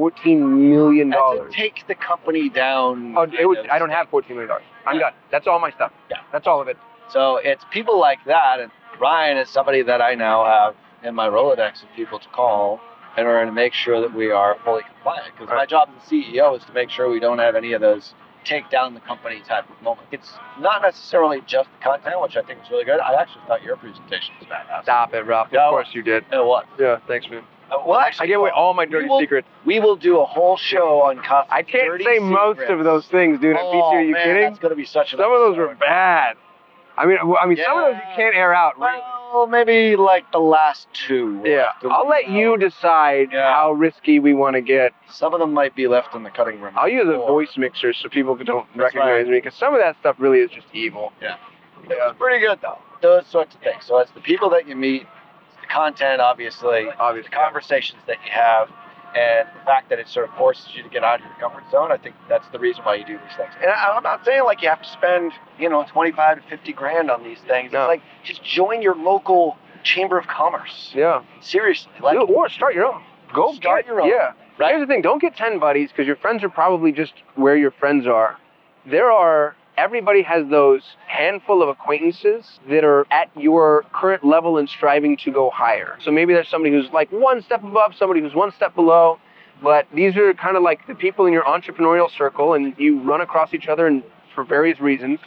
$14 0.00 0.38
million. 0.38 1.10
To 1.10 1.48
take 1.52 1.86
the 1.86 1.94
company 1.94 2.48
down. 2.48 3.14
Oh, 3.16 3.22
it 3.22 3.46
was, 3.46 3.58
I 3.70 3.78
don't 3.78 3.90
have 3.90 4.10
$14 4.10 4.30
million. 4.30 4.50
I'm 4.86 4.96
Yeah. 4.96 5.00
done. 5.02 5.12
That's 5.30 5.46
all 5.46 5.58
my 5.58 5.70
stuff. 5.70 5.92
Yeah. 6.10 6.18
That's 6.32 6.46
all 6.46 6.60
of 6.60 6.68
it. 6.68 6.76
So 7.10 7.36
it's 7.36 7.64
people 7.70 7.98
like 8.00 8.18
that, 8.26 8.60
and 8.60 8.70
Ryan 9.00 9.36
is 9.38 9.48
somebody 9.48 9.82
that 9.82 10.00
I 10.00 10.14
now 10.14 10.44
have 10.44 10.74
in 11.02 11.14
my 11.14 11.28
Rolodex 11.28 11.82
of 11.82 11.88
people 11.96 12.18
to 12.18 12.28
call 12.28 12.80
in 13.16 13.26
order 13.26 13.44
to 13.46 13.52
make 13.52 13.72
sure 13.74 14.00
that 14.00 14.14
we 14.14 14.30
are 14.30 14.56
fully 14.64 14.82
compliant. 14.82 15.32
Because 15.36 15.48
my 15.48 15.66
job 15.66 15.88
as 16.00 16.08
the 16.08 16.22
CEO 16.22 16.56
is 16.56 16.64
to 16.66 16.72
make 16.72 16.90
sure 16.90 17.10
we 17.10 17.20
don't 17.20 17.38
have 17.38 17.56
any 17.56 17.72
of 17.72 17.80
those 17.80 18.14
take 18.44 18.70
down 18.70 18.94
the 18.94 19.00
company 19.00 19.42
type 19.46 19.68
of 19.68 19.82
moment. 19.82 20.06
It's 20.12 20.32
not 20.58 20.80
necessarily 20.80 21.42
just 21.46 21.68
the 21.78 21.84
content, 21.84 22.20
which 22.22 22.36
I 22.36 22.42
think 22.42 22.60
is 22.62 22.70
really 22.70 22.84
good. 22.84 23.00
I 23.00 23.20
actually 23.20 23.42
thought 23.46 23.62
your 23.62 23.76
presentation 23.76 24.34
was 24.38 24.48
fantastic. 24.48 24.84
Stop 24.84 25.12
it, 25.12 25.26
Ralph. 25.26 25.48
Yeah, 25.52 25.66
of 25.66 25.70
course 25.72 25.88
you 25.92 26.02
did. 26.02 26.24
It 26.32 26.36
was. 26.44 26.64
Yeah, 26.78 26.98
thanks, 27.06 27.28
man. 27.28 27.42
Uh, 27.70 27.76
well, 27.86 28.00
actually, 28.00 28.24
I 28.24 28.26
gave 28.28 28.38
away 28.38 28.50
all 28.50 28.74
my 28.74 28.84
dirty 28.84 29.04
we 29.04 29.08
will, 29.10 29.20
secrets. 29.20 29.48
We 29.64 29.78
will 29.80 29.96
do 29.96 30.18
a 30.20 30.24
whole 30.24 30.56
show 30.56 31.02
on 31.02 31.22
coffee. 31.22 31.48
I 31.50 31.62
can't 31.62 31.86
30 31.88 32.04
say 32.04 32.18
most 32.18 32.60
of 32.62 32.82
those 32.84 33.06
things, 33.06 33.40
dude. 33.40 33.56
Oh, 33.58 33.70
Oh, 33.72 33.82
are 33.96 34.02
you 34.02 34.12
man, 34.12 34.24
kidding? 34.24 34.42
That's 34.54 34.58
to 34.60 34.74
be 34.74 34.84
such 34.84 35.10
Some 35.12 35.20
of 35.20 35.38
those 35.40 35.56
were 35.56 35.74
bad. 35.76 36.36
I 36.96 37.06
mean, 37.06 37.18
I 37.40 37.46
mean, 37.46 37.56
some 37.64 37.78
of 37.78 37.84
those 37.84 37.94
you 37.96 38.16
can't 38.16 38.34
air 38.34 38.52
out. 38.52 38.78
really. 38.78 38.98
Well, 39.32 39.46
maybe 39.46 39.94
like 39.94 40.30
the 40.32 40.40
last 40.40 40.88
two. 40.92 41.40
Yeah, 41.44 41.66
I'll 41.88 42.08
let 42.08 42.28
you 42.28 42.56
decide 42.56 43.28
Yeah. 43.32 43.54
how 43.54 43.70
risky 43.72 44.18
we 44.18 44.34
want 44.34 44.54
to 44.54 44.60
get. 44.60 44.92
Some 45.08 45.32
of 45.32 45.38
them 45.38 45.52
might 45.54 45.76
be 45.76 45.86
left 45.86 46.16
in 46.16 46.24
the 46.24 46.30
cutting 46.30 46.60
room. 46.60 46.74
I'll 46.76 46.88
use 46.88 47.06
a 47.08 47.16
voice 47.16 47.56
mixer 47.56 47.92
so 47.92 48.08
people 48.08 48.34
don't 48.34 48.66
That's 48.74 48.78
recognize 48.94 49.24
right. 49.24 49.28
me 49.28 49.38
because 49.40 49.54
some 49.54 49.72
of 49.72 49.80
that 49.80 49.96
stuff 50.00 50.16
really 50.18 50.40
is 50.40 50.50
just 50.50 50.66
evil. 50.72 51.12
Yeah, 51.22 51.36
yeah. 51.88 52.08
it's 52.10 52.18
pretty 52.18 52.44
good 52.44 52.58
though. 52.60 52.78
Those 53.02 53.24
sorts 53.28 53.54
of 53.54 53.60
things. 53.62 53.84
So 53.86 53.98
it's 53.98 54.10
the 54.10 54.20
people 54.20 54.50
that 54.50 54.66
you 54.66 54.74
meet, 54.74 55.06
content, 55.70 56.20
obviously, 56.20 56.84
the 56.84 57.22
conversations 57.30 58.00
that 58.06 58.16
you 58.24 58.30
have, 58.32 58.68
and 59.16 59.48
the 59.58 59.64
fact 59.64 59.88
that 59.90 59.98
it 59.98 60.06
sort 60.08 60.28
of 60.28 60.34
forces 60.36 60.68
you 60.74 60.82
to 60.82 60.88
get 60.88 61.02
out 61.02 61.20
of 61.20 61.26
your 61.26 61.34
comfort 61.40 61.64
zone. 61.70 61.90
I 61.90 61.96
think 61.96 62.14
that's 62.28 62.46
the 62.48 62.58
reason 62.58 62.84
why 62.84 62.94
you 62.94 63.04
do 63.04 63.18
these 63.18 63.36
things. 63.36 63.50
And 63.60 63.70
I- 63.70 63.96
I'm 63.96 64.02
not 64.04 64.24
saying 64.24 64.44
like 64.44 64.62
you 64.62 64.68
have 64.68 64.82
to 64.82 64.88
spend, 64.88 65.32
you 65.58 65.68
know, 65.68 65.84
25 65.84 66.42
to 66.42 66.48
50 66.48 66.72
grand 66.72 67.10
on 67.10 67.24
these 67.24 67.40
things. 67.40 67.72
No. 67.72 67.82
It's 67.82 67.88
like 67.88 68.02
just 68.22 68.42
join 68.44 68.82
your 68.82 68.94
local 68.94 69.56
chamber 69.82 70.16
of 70.18 70.26
commerce. 70.28 70.92
yeah. 70.94 71.22
Seriously, 71.40 71.90
like 72.00 72.18
or 72.18 72.48
start 72.48 72.74
your 72.74 72.86
own. 72.86 73.02
Go 73.32 73.52
Start 73.54 73.84
get, 73.86 73.86
your 73.92 74.00
own, 74.02 74.08
Yeah. 74.08 74.32
right? 74.58 74.70
Here's 74.74 74.80
the 74.82 74.86
thing: 74.86 75.02
don't 75.02 75.20
get 75.20 75.34
ten 75.36 75.58
buddies 75.58 75.90
because 75.90 76.06
your 76.06 76.16
friends 76.16 76.44
are 76.44 76.48
probably 76.48 76.92
just 76.92 77.12
where 77.34 77.56
your 77.56 77.70
friends 77.72 78.06
are. 78.06 78.36
There 78.86 79.10
are 79.10 79.56
everybody 79.80 80.22
has 80.22 80.46
those 80.48 80.82
handful 81.06 81.62
of 81.62 81.68
acquaintances 81.70 82.60
that 82.68 82.84
are 82.84 83.06
at 83.10 83.30
your 83.36 83.84
current 83.94 84.22
level 84.22 84.58
and 84.58 84.68
striving 84.68 85.16
to 85.16 85.30
go 85.32 85.48
higher. 85.50 85.96
So 86.04 86.10
maybe 86.10 86.34
there's 86.34 86.48
somebody 86.48 86.74
who's 86.74 86.90
like 86.92 87.10
one 87.10 87.40
step 87.42 87.64
above, 87.64 87.94
somebody 87.96 88.20
who's 88.20 88.34
one 88.34 88.52
step 88.52 88.74
below. 88.74 89.18
But 89.62 89.86
these 89.94 90.16
are 90.16 90.32
kind 90.34 90.56
of 90.56 90.62
like 90.62 90.86
the 90.86 90.94
people 90.94 91.26
in 91.26 91.32
your 91.32 91.44
entrepreneurial 91.44 92.10
circle, 92.16 92.54
and 92.54 92.74
you 92.78 93.00
run 93.02 93.20
across 93.20 93.52
each 93.52 93.68
other 93.68 93.86
and 93.86 94.02
for 94.34 94.42
various 94.44 94.80
reasons. 94.80 95.18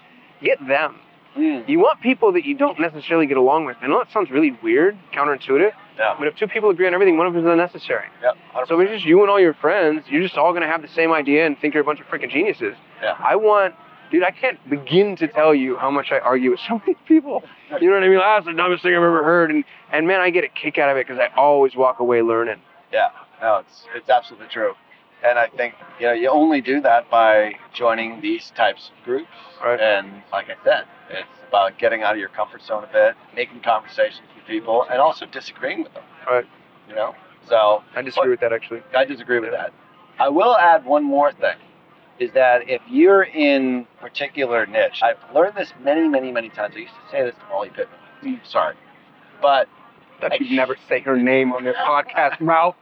Get 0.42 0.60
them. 0.68 1.00
Mm. 1.38 1.68
You 1.68 1.80
want 1.80 2.00
people 2.02 2.32
that 2.34 2.46
you 2.46 2.56
don't 2.56 2.80
necessarily 2.80 3.26
get 3.26 3.38
along 3.38 3.66
with. 3.66 3.78
I 3.82 3.88
know 3.88 3.98
that 4.00 4.12
sounds 4.12 4.30
really 4.30 4.52
weird, 4.62 4.96
counterintuitive, 5.14 5.72
Yeah. 5.98 6.16
but 6.18 6.28
if 6.28 6.36
two 6.36 6.48
people 6.48 6.70
agree 6.70 6.86
on 6.88 6.94
everything, 6.94 7.18
one 7.18 7.26
of 7.26 7.34
them 7.34 7.44
is 7.46 7.50
unnecessary. 7.52 8.06
Yeah. 8.22 8.32
So 8.68 8.80
if 8.80 8.86
it's 8.88 8.98
just 8.98 9.06
you 9.06 9.22
and 9.22 9.30
all 9.32 9.40
your 9.40 9.56
friends, 9.56 10.04
you're 10.10 10.22
just 10.22 10.38
all 10.38 10.54
gonna 10.54 10.68
have 10.68 10.82
the 10.84 10.88
same 10.90 11.12
idea 11.12 11.46
and 11.48 11.58
think 11.58 11.74
you're 11.74 11.82
a 11.82 11.86
bunch 11.86 12.00
of 12.00 12.06
freaking 12.08 12.30
geniuses. 12.30 12.76
Yeah. 13.02 13.16
I 13.20 13.36
want, 13.36 13.74
dude, 14.14 14.24
I 14.24 14.32
can't 14.32 14.60
begin 14.70 15.16
to 15.18 15.28
tell 15.28 15.54
you 15.56 15.76
how 15.76 15.90
much 15.90 16.12
I 16.12 16.20
argue 16.20 16.52
with 16.52 16.60
so 16.68 16.80
many 16.80 16.96
people. 17.06 17.44
You 17.82 17.90
know 17.90 17.96
what 17.96 18.04
I 18.04 18.08
mean? 18.08 18.20
Like, 18.20 18.38
That's 18.38 18.46
the 18.46 18.54
dumbest 18.54 18.84
thing 18.84 18.94
I've 18.94 18.98
ever 18.98 19.24
heard, 19.24 19.52
and 19.52 19.66
and 19.92 20.08
man, 20.08 20.22
I 20.22 20.30
get 20.30 20.46
a 20.46 20.48
kick 20.48 20.78
out 20.78 20.90
of 20.90 20.96
it 20.98 21.08
because 21.08 21.20
I 21.20 21.36
always 21.36 21.76
walk 21.76 22.00
away 22.00 22.22
learning. 22.22 22.62
Yeah, 22.94 23.10
no, 23.42 23.58
it's 23.58 23.86
it's 23.94 24.10
absolutely 24.10 24.48
true. 24.48 24.74
And 25.26 25.40
I 25.40 25.48
think 25.48 25.74
you 26.00 26.08
know 26.08 26.14
you 26.14 26.30
only 26.30 26.62
do 26.62 26.80
that 26.82 27.10
by 27.10 27.56
joining 27.74 28.22
these 28.22 28.52
types 28.56 28.92
of 28.96 29.04
groups. 29.04 29.30
Right. 29.64 29.80
And 29.80 30.22
like 30.32 30.48
I 30.50 30.64
said, 30.64 30.86
it's 31.10 31.28
about 31.48 31.78
getting 31.80 32.04
out 32.04 32.14
of 32.14 32.20
your 32.20 32.30
comfort 32.30 32.62
zone 32.64 32.84
a 32.84 32.94
bit, 32.94 33.16
making 33.36 33.62
conversations 33.62 34.28
with 34.36 34.46
people, 34.46 34.86
and 34.90 35.02
also 35.02 35.26
disagreeing 35.26 35.84
with 35.84 35.94
them. 35.94 36.04
Right. 36.28 36.46
You 36.88 36.96
know. 36.96 37.16
So 37.48 37.84
I 37.96 38.02
disagree 38.02 38.30
with 38.30 38.40
that 38.42 38.54
actually. 38.54 38.82
I 38.96 39.06
disagree 39.06 39.40
with 39.40 39.52
that. 39.52 39.74
I 40.20 40.30
will 40.30 40.56
add 40.56 40.86
one 40.86 41.04
more 41.04 41.32
thing. 41.32 41.58
Is 42.20 42.32
that 42.34 42.70
if 42.70 42.82
you're 42.90 43.24
in 43.24 43.88
particular 44.00 44.66
niche, 44.66 45.02
I've 45.02 45.18
learned 45.34 45.56
this 45.58 45.74
many, 45.84 46.08
many, 46.08 46.32
many 46.32 46.50
times. 46.50 46.76
I 46.78 46.82
used 46.82 46.94
to 46.94 47.12
say 47.12 47.24
this 47.24 47.34
to 47.36 47.46
Molly 47.50 47.70
Pittman. 47.70 48.00
Mm. 48.24 48.40
Sorry. 48.50 48.76
But 49.42 49.68
That 50.22 50.40
you'd 50.40 50.52
never 50.52 50.78
say 50.88 51.00
her 51.02 51.18
name 51.18 51.52
on 51.54 51.64
this 51.64 51.76
podcast, 51.88 52.38
Ralph. 52.40 52.76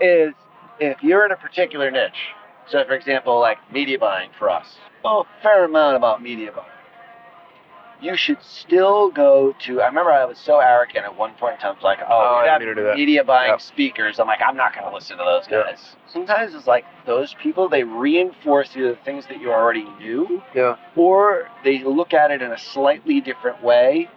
is 0.00 0.32
if 0.78 1.02
you're 1.02 1.26
in 1.26 1.32
a 1.32 1.36
particular 1.36 1.90
niche. 1.90 2.12
So, 2.70 2.84
for 2.86 2.94
example, 2.94 3.40
like 3.40 3.58
media 3.72 3.98
buying 3.98 4.30
for 4.38 4.48
us, 4.50 4.66
oh, 5.04 5.20
a 5.22 5.42
fair 5.42 5.64
amount 5.64 5.96
about 5.96 6.22
media 6.22 6.52
buying. 6.52 6.68
You 8.00 8.16
should 8.16 8.40
still 8.42 9.10
go 9.10 9.54
to. 9.66 9.80
I 9.82 9.86
remember 9.86 10.12
I 10.12 10.24
was 10.24 10.38
so 10.38 10.60
arrogant 10.60 11.04
at 11.04 11.16
one 11.18 11.34
point 11.34 11.54
in 11.54 11.60
time. 11.60 11.72
I 11.72 11.74
was 11.74 11.82
like, 11.82 11.98
Oh, 12.00 12.06
oh, 12.08 12.14
I 12.14 12.42
we 12.42 12.44
didn't 12.46 12.52
have 12.52 12.60
mean 12.60 12.68
to 12.68 12.74
do 12.76 12.84
that. 12.84 12.94
media 12.96 13.24
buying 13.24 13.50
Yep. 13.50 13.60
speakers. 13.60 14.20
I'm 14.20 14.28
like, 14.28 14.40
I'm 14.40 14.56
not 14.56 14.72
going 14.72 14.86
to 14.86 14.94
listen 14.94 15.18
to 15.18 15.24
those 15.24 15.46
guys. 15.48 15.96
Sometimes 16.06 16.54
it's 16.54 16.66
like 16.68 16.84
those 17.06 17.34
people, 17.42 17.68
they 17.68 17.82
reinforce 17.82 18.70
either 18.76 18.90
the 18.90 19.00
things 19.04 19.26
that 19.26 19.40
you 19.40 19.50
already 19.50 19.82
knew 19.98 20.40
Yeah. 20.54 20.76
or 20.94 21.48
they 21.64 21.82
look 21.82 22.14
at 22.14 22.30
it 22.30 22.40
in 22.40 22.52
a 22.52 22.58
slightly 22.58 23.20
different 23.20 23.62
way. 23.64 24.08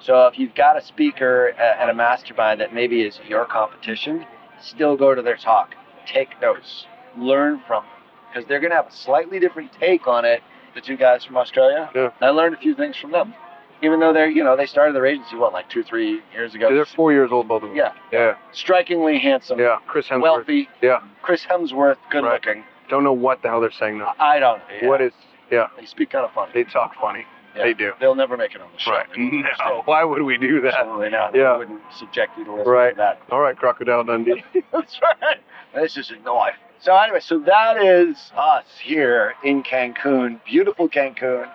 So 0.00 0.26
if 0.26 0.38
you've 0.38 0.54
got 0.54 0.76
a 0.76 0.82
speaker 0.82 1.48
at 1.58 1.88
a 1.88 1.94
mastermind 1.94 2.60
that 2.60 2.74
maybe 2.74 3.02
is 3.02 3.18
your 3.26 3.46
competition, 3.46 4.26
still 4.60 4.96
go 4.98 5.14
to 5.14 5.22
their 5.22 5.36
talk, 5.36 5.74
take 6.06 6.28
notes, 6.42 6.84
learn 7.16 7.62
from 7.66 7.84
them, 7.84 7.92
because 8.28 8.46
they're 8.48 8.60
going 8.60 8.70
to 8.72 8.76
have 8.76 8.88
a 8.88 8.92
slightly 8.94 9.40
different 9.40 9.72
take 9.72 10.06
on 10.06 10.26
it. 10.26 10.42
The 10.74 10.80
two 10.80 10.96
guys 10.96 11.24
from 11.24 11.36
Australia, 11.36 11.90
Yeah. 11.94 12.10
I 12.20 12.30
learned 12.30 12.54
a 12.54 12.58
few 12.58 12.74
things 12.74 12.96
from 12.96 13.12
them. 13.12 13.34
Even 13.82 14.00
though 14.00 14.12
they're, 14.12 14.28
you 14.30 14.42
know, 14.42 14.56
they 14.56 14.66
started 14.66 14.94
their 14.94 15.04
agency 15.04 15.36
what, 15.36 15.52
like 15.52 15.68
two, 15.68 15.82
three 15.82 16.22
years 16.32 16.54
ago. 16.54 16.72
They're 16.72 16.86
four 16.86 17.12
years 17.12 17.30
old, 17.32 17.48
both 17.48 17.62
of 17.64 17.68
them. 17.70 17.76
Yeah, 17.76 17.92
Yeah. 18.12 18.34
strikingly 18.52 19.18
handsome, 19.18 19.58
Yeah. 19.58 19.76
Chris 19.86 20.08
Hemsworth. 20.08 20.22
wealthy. 20.22 20.68
Yeah. 20.80 21.00
Chris 21.22 21.44
Hemsworth, 21.44 21.96
good 22.10 22.24
Right. 22.24 22.34
looking. 22.44 22.64
Don't 22.88 23.04
know 23.04 23.12
what 23.12 23.42
the 23.42 23.48
hell 23.48 23.60
they're 23.60 23.70
saying 23.72 23.98
though. 23.98 24.12
I 24.18 24.38
don't. 24.38 24.62
Yeah. 24.80 24.88
What 24.88 25.00
is? 25.00 25.12
Yeah. 25.50 25.68
They 25.78 25.84
speak 25.86 26.10
kind 26.10 26.24
of 26.24 26.32
funny. 26.32 26.52
They 26.54 26.64
talk 26.64 26.94
funny. 27.00 27.26
Yeah. 27.56 27.62
They 27.64 27.74
do. 27.74 27.92
They'll 28.00 28.14
never 28.14 28.36
make 28.36 28.54
it 28.54 28.60
on 28.60 28.68
the 28.72 28.78
show. 28.78 28.92
Right. 28.92 29.06
No. 29.16 29.82
Why 29.84 30.02
would 30.02 30.22
we 30.22 30.38
do 30.38 30.60
that? 30.62 30.74
Absolutely 30.74 31.10
not. 31.10 31.34
Yeah. 31.34 31.52
I 31.52 31.56
wouldn't 31.58 31.80
subject 31.92 32.36
you 32.38 32.44
to 32.46 32.52
listen 32.52 32.72
Right. 32.72 32.90
to 32.90 32.96
that. 32.96 33.20
All 33.30 33.40
right, 33.40 33.56
Crocodile 33.56 34.04
Dundee. 34.04 34.42
That's 34.72 34.98
right. 35.02 35.38
This 35.74 35.96
is 35.96 36.10
a 36.10 36.30
life. 36.30 36.54
So 36.80 36.94
anyway, 36.96 37.20
so 37.20 37.38
that 37.40 37.76
is 37.82 38.16
us 38.36 38.64
here 38.82 39.34
in 39.42 39.62
Cancun, 39.62 40.40
beautiful 40.44 40.88
Cancun. 40.88 41.50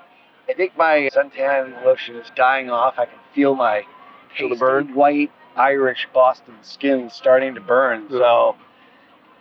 I 0.49 0.53
think 0.53 0.75
my 0.77 1.09
suntan 1.13 1.83
lotion 1.85 2.15
is 2.15 2.27
dying 2.35 2.69
off. 2.71 2.95
I 2.97 3.05
can 3.05 3.19
feel 3.35 3.55
my 3.55 3.83
Feel 4.37 4.49
the 4.49 4.55
burn? 4.55 4.93
white 4.95 5.31
Irish 5.55 6.07
Boston 6.13 6.55
skin 6.61 7.09
starting 7.11 7.55
to 7.55 7.61
burn. 7.61 8.07
So 8.09 8.55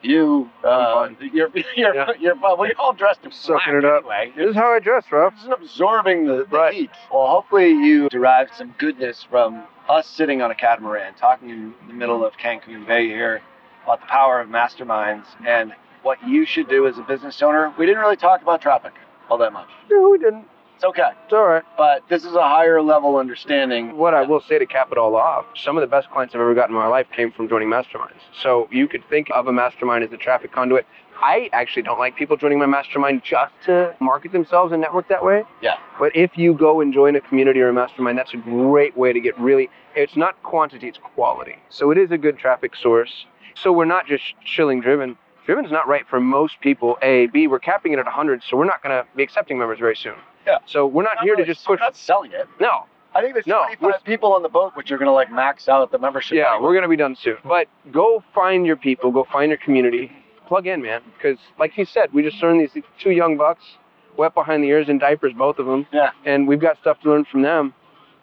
you, 0.02 0.50
uh, 0.64 1.08
you're 1.32 1.50
you're 1.76 1.94
Yeah. 1.94 2.06
you're 2.18 2.36
fine. 2.36 2.58
We're 2.58 2.72
all 2.78 2.92
dressed 2.92 3.20
in 3.24 3.32
Sucking 3.32 3.74
it 3.76 3.84
up. 3.84 4.04
Anyway. 4.04 4.32
This 4.36 4.50
is 4.50 4.54
how 4.56 4.72
I 4.74 4.78
dress, 4.80 5.04
Ralph. 5.10 5.34
This 5.36 5.44
is 5.44 5.50
absorbing 5.52 6.26
the, 6.26 6.44
the 6.50 6.56
Right. 6.56 6.74
heat. 6.74 6.90
Well, 7.12 7.26
hopefully 7.28 7.70
you 7.70 8.08
derived 8.10 8.54
some 8.54 8.74
goodness 8.78 9.26
from 9.30 9.64
us 9.88 10.06
sitting 10.06 10.42
on 10.42 10.50
a 10.50 10.54
catamaran, 10.54 11.14
talking 11.14 11.48
in 11.50 11.74
the 11.86 11.94
middle 11.94 12.24
of 12.24 12.34
Cancun 12.36 12.86
Bay 12.86 13.06
here 13.08 13.40
about 13.88 14.00
the 14.00 14.06
power 14.06 14.38
of 14.38 14.48
masterminds 14.50 15.24
and 15.46 15.72
what 16.02 16.18
you 16.28 16.44
should 16.44 16.68
do 16.68 16.86
as 16.86 16.98
a 16.98 17.02
business 17.02 17.40
owner. 17.40 17.72
We 17.78 17.86
didn't 17.86 18.02
really 18.02 18.16
talk 18.16 18.42
about 18.42 18.60
traffic 18.60 18.92
all 19.30 19.38
that 19.38 19.52
much. 19.52 19.68
No, 19.90 20.10
we 20.10 20.18
didn't. 20.18 20.44
It's 20.76 20.84
okay, 20.84 21.08
It's 21.24 21.32
all 21.32 21.44
right. 21.46 21.64
but 21.76 22.04
this 22.08 22.24
is 22.24 22.34
a 22.34 22.42
higher 22.42 22.80
level 22.80 23.16
understanding. 23.16 23.96
What 23.96 24.14
I 24.14 24.22
will 24.22 24.40
say 24.40 24.58
to 24.60 24.66
cap 24.66 24.92
it 24.92 24.98
all 24.98 25.16
off, 25.16 25.44
some 25.56 25.76
of 25.76 25.80
the 25.80 25.86
best 25.88 26.08
clients 26.10 26.34
I've 26.36 26.40
ever 26.40 26.54
gotten 26.54 26.76
in 26.76 26.80
my 26.80 26.86
life 26.86 27.06
came 27.16 27.32
from 27.32 27.48
joining 27.48 27.68
masterminds. 27.68 28.20
So 28.42 28.68
you 28.70 28.86
could 28.86 29.02
think 29.10 29.26
of 29.34 29.48
a 29.48 29.52
mastermind 29.52 30.04
as 30.04 30.12
a 30.12 30.16
traffic 30.16 30.52
conduit. 30.52 30.86
I 31.20 31.50
actually 31.52 31.82
don't 31.82 31.98
like 31.98 32.14
people 32.14 32.36
joining 32.36 32.60
my 32.60 32.66
mastermind 32.66 33.22
just 33.24 33.52
to 33.64 33.96
market 34.00 34.30
themselves 34.32 34.70
and 34.70 34.80
network 34.80 35.08
that 35.08 35.24
way. 35.24 35.42
Yeah. 35.62 35.78
But 35.98 36.14
if 36.14 36.38
you 36.38 36.54
go 36.54 36.80
and 36.80 36.94
join 36.94 37.16
a 37.16 37.20
community 37.22 37.60
or 37.60 37.70
a 37.70 37.72
mastermind, 37.72 38.16
that's 38.16 38.32
a 38.34 38.36
great 38.36 38.96
way 38.96 39.12
to 39.12 39.18
get 39.18 39.36
really, 39.40 39.68
it's 39.96 40.16
not 40.16 40.40
quantity, 40.44 40.86
it's 40.86 40.98
quality. 40.98 41.56
So 41.70 41.90
it 41.90 41.98
is 41.98 42.12
a 42.12 42.18
good 42.18 42.38
traffic 42.38 42.76
source. 42.76 43.26
So 43.62 43.72
we're 43.72 43.84
not 43.84 44.06
just 44.06 44.24
shilling 44.44 44.80
driven. 44.80 45.16
Driven's 45.46 45.70
not 45.72 45.88
right 45.88 46.06
for 46.08 46.20
most 46.20 46.60
people. 46.60 46.98
A, 47.00 47.26
B, 47.28 47.46
we're 47.46 47.58
capping 47.58 47.92
it 47.94 47.98
at 47.98 48.04
100, 48.04 48.42
so 48.42 48.56
we're 48.56 48.66
not 48.66 48.82
going 48.82 48.94
to 48.94 49.06
be 49.16 49.22
accepting 49.22 49.58
members 49.58 49.78
very 49.78 49.96
soon. 49.96 50.14
Yeah. 50.46 50.58
So 50.66 50.86
we're 50.86 51.02
not, 51.04 51.16
Not 51.16 51.24
here 51.24 51.32
really- 51.34 51.44
to 51.44 51.52
just 51.54 51.64
push. 51.64 51.80
Not 51.80 51.96
selling 51.96 52.32
it. 52.32 52.46
No, 52.60 52.84
I 53.14 53.22
think 53.22 53.32
there's 53.34 53.46
No, 53.46 53.64
25 53.64 54.04
people 54.04 54.34
on 54.34 54.42
the 54.42 54.48
boat, 54.50 54.76
which 54.76 54.92
are 54.92 54.98
going 54.98 55.06
to 55.08 55.12
like 55.12 55.32
max 55.32 55.68
out 55.68 55.90
the 55.90 55.98
membership. 55.98 56.36
Yeah, 56.36 56.60
we're 56.60 56.74
gonna 56.74 56.88
be 56.88 56.96
done 56.96 57.16
soon. 57.16 57.38
But 57.44 57.66
go 57.90 58.22
find 58.34 58.66
your 58.66 58.76
people, 58.76 59.10
go 59.10 59.24
find 59.24 59.48
your 59.50 59.58
community, 59.58 60.12
plug 60.46 60.66
in, 60.66 60.82
man. 60.82 61.00
Because 61.16 61.38
like 61.58 61.76
you 61.78 61.86
said, 61.86 62.12
we 62.12 62.22
just 62.22 62.42
learned 62.42 62.60
these 62.60 62.82
two 63.00 63.10
young 63.12 63.36
bucks, 63.38 63.64
wet 64.18 64.34
behind 64.34 64.62
the 64.62 64.68
ears 64.68 64.88
in 64.90 64.98
diapers, 64.98 65.32
both 65.32 65.58
of 65.58 65.64
them. 65.66 65.86
Yeah. 65.92 66.10
And 66.26 66.46
we've 66.46 66.60
got 66.60 66.76
stuff 66.78 67.00
to 67.00 67.08
learn 67.10 67.24
from 67.24 67.40
them. 67.42 67.72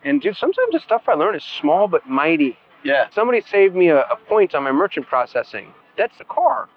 And 0.04 0.22
dude, 0.22 0.38
sometimes 0.38 0.72
the 0.72 0.80
stuff 0.80 1.04
I 1.08 1.14
learn 1.16 1.34
is 1.36 1.44
small 1.44 1.88
but 1.88 2.08
mighty. 2.08 2.58
Yeah. 2.86 3.10
Somebody 3.14 3.42
saved 3.52 3.76
me 3.76 3.90
a, 3.90 4.02
a 4.04 4.16
point 4.30 4.56
on 4.56 4.64
my 4.64 4.72
merchant 4.72 5.08
processing. 5.08 5.74
That's 5.98 6.18
the 6.18 6.24
car. 6.24 6.70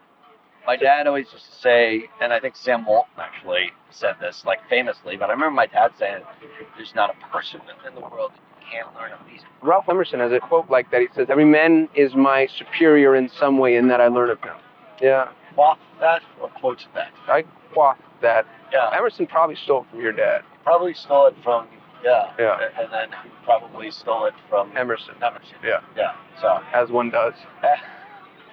My 0.67 0.77
dad 0.77 1.07
always 1.07 1.27
used 1.33 1.47
to 1.47 1.53
say, 1.61 2.05
and 2.21 2.33
I 2.33 2.41
think 2.41 2.57
Sam 2.57 2.85
Walton 2.85 3.13
actually 3.19 3.71
said 3.91 4.17
this 4.21 4.43
like 4.45 4.59
famously, 4.69 5.17
but 5.17 5.31
I 5.31 5.33
remember 5.33 5.55
my 5.55 5.67
dad 5.67 5.93
saying, 5.99 6.23
"There's 6.77 6.95
not 6.95 7.11
a 7.15 7.27
person 7.33 7.61
in 7.87 7.95
the 7.95 8.01
world 8.01 8.33
that 8.33 8.41
you 8.61 8.67
can't 8.73 8.95
learn 8.97 9.13
at 9.13 9.25
least." 9.33 9.45
Ralph 9.63 9.89
Emerson 9.89 10.21
has 10.21 10.33
a 10.33 10.41
quote 10.41 10.69
like 10.69 10.91
that. 10.91 11.01
He 11.01 11.09
says, 11.15 11.29
"Every 11.31 11.45
man 11.47 11.89
is 11.95 12.15
my 12.15 12.47
superior 12.47 13.15
in 13.17 13.29
some 13.31 13.59
way, 13.59 13.77
in 13.77 13.89
that 13.89 14.01
I 14.01 14.09
learn 14.09 14.31
of 14.31 14.43
him." 14.43 14.57
Yeah, 15.01 15.29
Quoth 15.55 15.79
that 16.01 16.23
or 16.41 16.49
quotes 16.51 16.87
that. 16.95 17.13
I 17.29 17.45
quaff 17.73 17.97
that. 18.21 18.47
Yeah, 18.73 18.91
Emerson 18.97 19.27
probably 19.27 19.57
stole 19.57 19.83
it 19.83 19.91
from 19.91 20.01
your 20.01 20.13
dad. 20.13 20.43
probably 20.65 20.93
stole 20.93 21.27
it 21.29 21.35
from 21.43 21.67
yeah, 22.05 22.33
Yeah. 22.39 22.59
and 22.79 22.93
then 22.93 23.09
probably 23.45 23.91
stole 23.91 24.27
it 24.27 24.35
from 24.49 24.77
Emerson, 24.77 25.15
Emerson. 25.23 25.57
Yeah. 25.65 25.81
yeah. 25.97 26.13
So 26.41 26.61
as 26.73 26.91
one 26.91 27.11
does. 27.11 27.35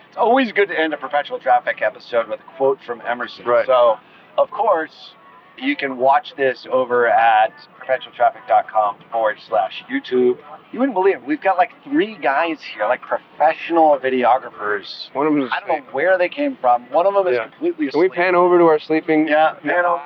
it's 0.07 0.17
always 0.17 0.51
good 0.51 0.69
to 0.69 0.79
end 0.79 0.93
a 0.93 0.97
perpetual 0.97 1.39
traffic 1.39 1.81
episode 1.81 2.27
with 2.27 2.39
a 2.39 2.57
quote 2.57 2.79
from 2.85 3.01
Emerson. 3.01 3.45
Right. 3.45 3.65
So, 3.65 3.97
of 4.37 4.49
course, 4.51 5.11
you 5.57 5.75
can 5.75 5.97
watch 5.97 6.33
this 6.35 6.67
over 6.71 7.07
at 7.07 7.53
perpetualtraffic.com 7.79 8.97
forward 9.11 9.37
slash 9.47 9.83
YouTube. 9.89 10.37
You 10.71 10.79
wouldn't 10.79 10.95
believe 10.95 11.15
it. 11.15 11.25
We've 11.25 11.41
got 11.41 11.57
like 11.57 11.71
three 11.83 12.17
guys 12.17 12.57
here, 12.61 12.85
like 12.87 13.01
professional 13.01 13.97
videographers. 13.99 15.13
One 15.13 15.27
of 15.27 15.33
them 15.33 15.43
is 15.43 15.51
I 15.53 15.59
don't 15.65 15.85
know 15.85 15.91
where 15.93 16.17
they 16.17 16.27
came 16.29 16.57
from. 16.59 16.83
One 16.91 17.05
of 17.05 17.13
them 17.13 17.27
is 17.27 17.37
Yeah. 17.37 17.47
completely 17.47 17.89
Can 17.89 17.99
we 18.01 18.09
pan 18.09 18.35
over 18.35 18.57
to 18.57 18.65
our 18.65 18.79
sleeping? 18.79 19.27
Yeah, 19.27 19.53
pan 19.63 19.85
over. 19.85 20.01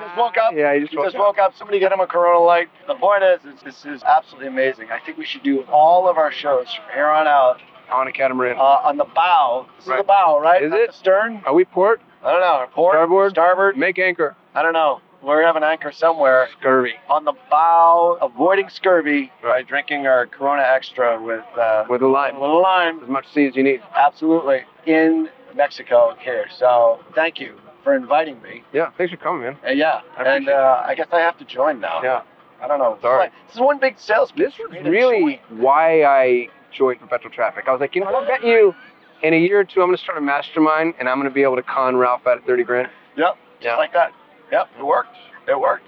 Just 0.00 0.16
woke 0.16 0.36
up. 0.36 0.52
Yeah, 0.54 0.74
he 0.74 0.80
just 0.80 0.94
woke 0.96 1.06
just 1.06 1.16
up. 1.16 1.20
woke 1.20 1.38
up. 1.38 1.56
Somebody 1.56 1.78
get 1.78 1.92
him 1.92 2.00
a 2.00 2.06
Corona 2.06 2.38
light. 2.38 2.68
The 2.86 2.94
point 2.94 3.22
is, 3.22 3.40
is, 3.44 3.60
this 3.62 3.84
is 3.84 4.02
absolutely 4.02 4.48
amazing. 4.48 4.88
I 4.90 4.98
think 5.04 5.18
we 5.18 5.24
should 5.24 5.42
do 5.42 5.62
all 5.62 6.08
of 6.08 6.16
our 6.16 6.32
shows 6.32 6.72
from 6.74 6.84
here 6.94 7.06
on 7.08 7.26
out 7.26 7.60
on 7.90 8.06
a 8.06 8.12
catamaran. 8.12 8.56
uh, 8.58 8.60
on 8.60 8.96
the 8.96 9.04
bow. 9.14 9.66
This 9.78 9.86
is 9.88 9.92
the 9.96 10.02
bow, 10.04 10.40
right? 10.40 10.62
Is 10.62 10.70
Not 10.70 10.80
it? 10.80 10.94
stern? 10.94 11.42
Are 11.46 11.54
we 11.54 11.64
port? 11.64 12.00
I 12.22 12.32
don't 12.32 12.40
know. 12.40 12.66
Port? 12.72 12.94
Starboard? 12.94 13.30
Starboard? 13.30 13.76
Make 13.76 13.98
anchor. 13.98 14.36
I 14.54 14.62
don't 14.62 14.72
know. 14.74 15.00
We 15.22 15.30
have 15.42 15.56
an 15.56 15.64
anchor 15.64 15.90
somewhere 15.90 16.48
Scurvy. 16.60 16.92
on 17.10 17.24
the 17.24 17.32
bow, 17.50 18.18
avoiding 18.22 18.68
scurvy 18.68 19.32
by 19.42 19.48
Right. 19.48 19.66
drinking 19.66 20.06
our 20.06 20.26
Corona 20.26 20.62
Extra 20.62 21.20
with, 21.20 21.44
uh, 21.58 21.86
With 21.88 22.02
a 22.02 22.06
a 22.06 22.08
lime. 22.08 22.38
little 22.40 22.62
lime. 22.62 23.00
As 23.02 23.08
much 23.08 23.26
sea 23.32 23.46
as 23.48 23.56
you 23.56 23.64
need. 23.64 23.82
Absolutely. 23.96 24.62
In 24.86 25.28
Mexico 25.56 26.14
here. 26.20 26.46
So 26.56 27.00
thank 27.16 27.40
you 27.40 27.58
for 27.84 27.94
inviting 27.94 28.40
me. 28.42 28.62
Yeah, 28.72 28.90
thanks 28.98 29.12
for 29.12 29.16
coming, 29.18 29.42
man. 29.42 29.56
Uh, 29.66 29.70
yeah, 29.70 30.00
I 30.16 30.22
and 30.24 30.48
uh, 30.48 30.82
I 30.84 30.94
guess 30.94 31.08
I 31.12 31.20
have 31.20 31.38
to 31.38 31.44
join 31.44 31.80
now. 31.80 32.00
Yeah. 32.02 32.22
I 32.60 32.66
don't 32.66 32.78
know. 32.80 32.98
Sorry. 33.00 33.18
like- 33.26 33.32
this 33.46 33.54
is 33.54 33.60
one 33.60 33.78
big 33.78 33.98
sales 33.98 34.32
pitch 34.32 34.46
This 34.46 34.54
for 34.56 34.64
was 34.64 34.72
me 34.78 34.82
to 34.82 34.90
really 34.90 35.40
why 35.50 36.02
I 36.04 36.48
joined 36.72 36.98
Perpetual 37.00 37.30
Traffic. 37.30 37.64
I 37.68 37.72
was 37.72 37.80
like, 37.80 37.94
you 37.94 38.00
know, 38.04 38.10
what, 38.10 38.24
I 38.24 38.26
bet 38.26 38.44
you 38.44 38.74
in 39.22 39.32
a 39.32 39.36
year 39.38 39.60
or 39.60 39.64
two 39.64 39.80
I'm 39.80 39.86
gonna 39.88 39.96
start 39.96 40.18
a 40.18 40.20
mastermind 40.20 40.94
and 40.98 41.08
I'm 41.08 41.18
gonna 41.18 41.30
be 41.30 41.42
able 41.44 41.56
to 41.56 41.62
con 41.62 41.96
Ralph 41.96 42.26
out 42.26 42.38
of 42.38 42.44
30 42.44 42.64
grand. 42.64 42.88
Yep, 43.16 43.36
just 43.60 43.64
Yeah. 43.64 43.76
like 43.76 43.92
that. 43.92 44.12
Yep, 44.50 44.68
it 44.78 44.84
worked. 44.84 45.16
It 45.46 45.58
worked. 45.58 45.84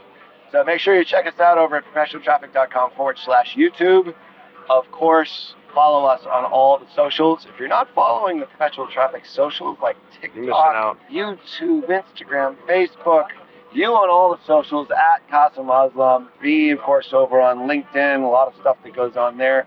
So 0.52 0.62
make 0.64 0.78
sure 0.80 0.96
you 0.96 1.04
check 1.04 1.26
us 1.26 1.38
out 1.40 1.58
over 1.58 1.76
at 1.76 1.84
professionaltraffic.com 1.92 2.92
forward 2.96 3.18
slash 3.18 3.54
YouTube. 3.56 4.14
Of 4.68 4.90
course, 4.92 5.54
follow 5.74 6.04
us 6.06 6.20
on 6.26 6.44
all 6.44 6.78
the 6.78 6.86
socials. 6.94 7.46
If 7.52 7.58
you're 7.58 7.68
not 7.68 7.88
following 7.94 8.40
the 8.40 8.46
Perpetual 8.46 8.86
Traffic 8.88 9.24
socials 9.26 9.78
like 9.82 9.96
TikTok. 10.20 10.36
YouTube, 11.10 11.88
Instagram, 11.88 12.56
Facebook, 12.68 13.26
you 13.72 13.86
on 13.86 14.10
all 14.10 14.30
the 14.30 14.44
socials 14.46 14.88
at 14.90 15.28
Kasim 15.28 15.66
Aslam, 15.66 16.28
me, 16.42 16.70
of 16.70 16.80
course, 16.80 17.12
over 17.12 17.40
on 17.40 17.68
LinkedIn, 17.68 18.22
a 18.24 18.26
lot 18.26 18.48
of 18.48 18.54
stuff 18.60 18.76
that 18.82 18.94
goes 18.94 19.16
on 19.16 19.38
there. 19.38 19.66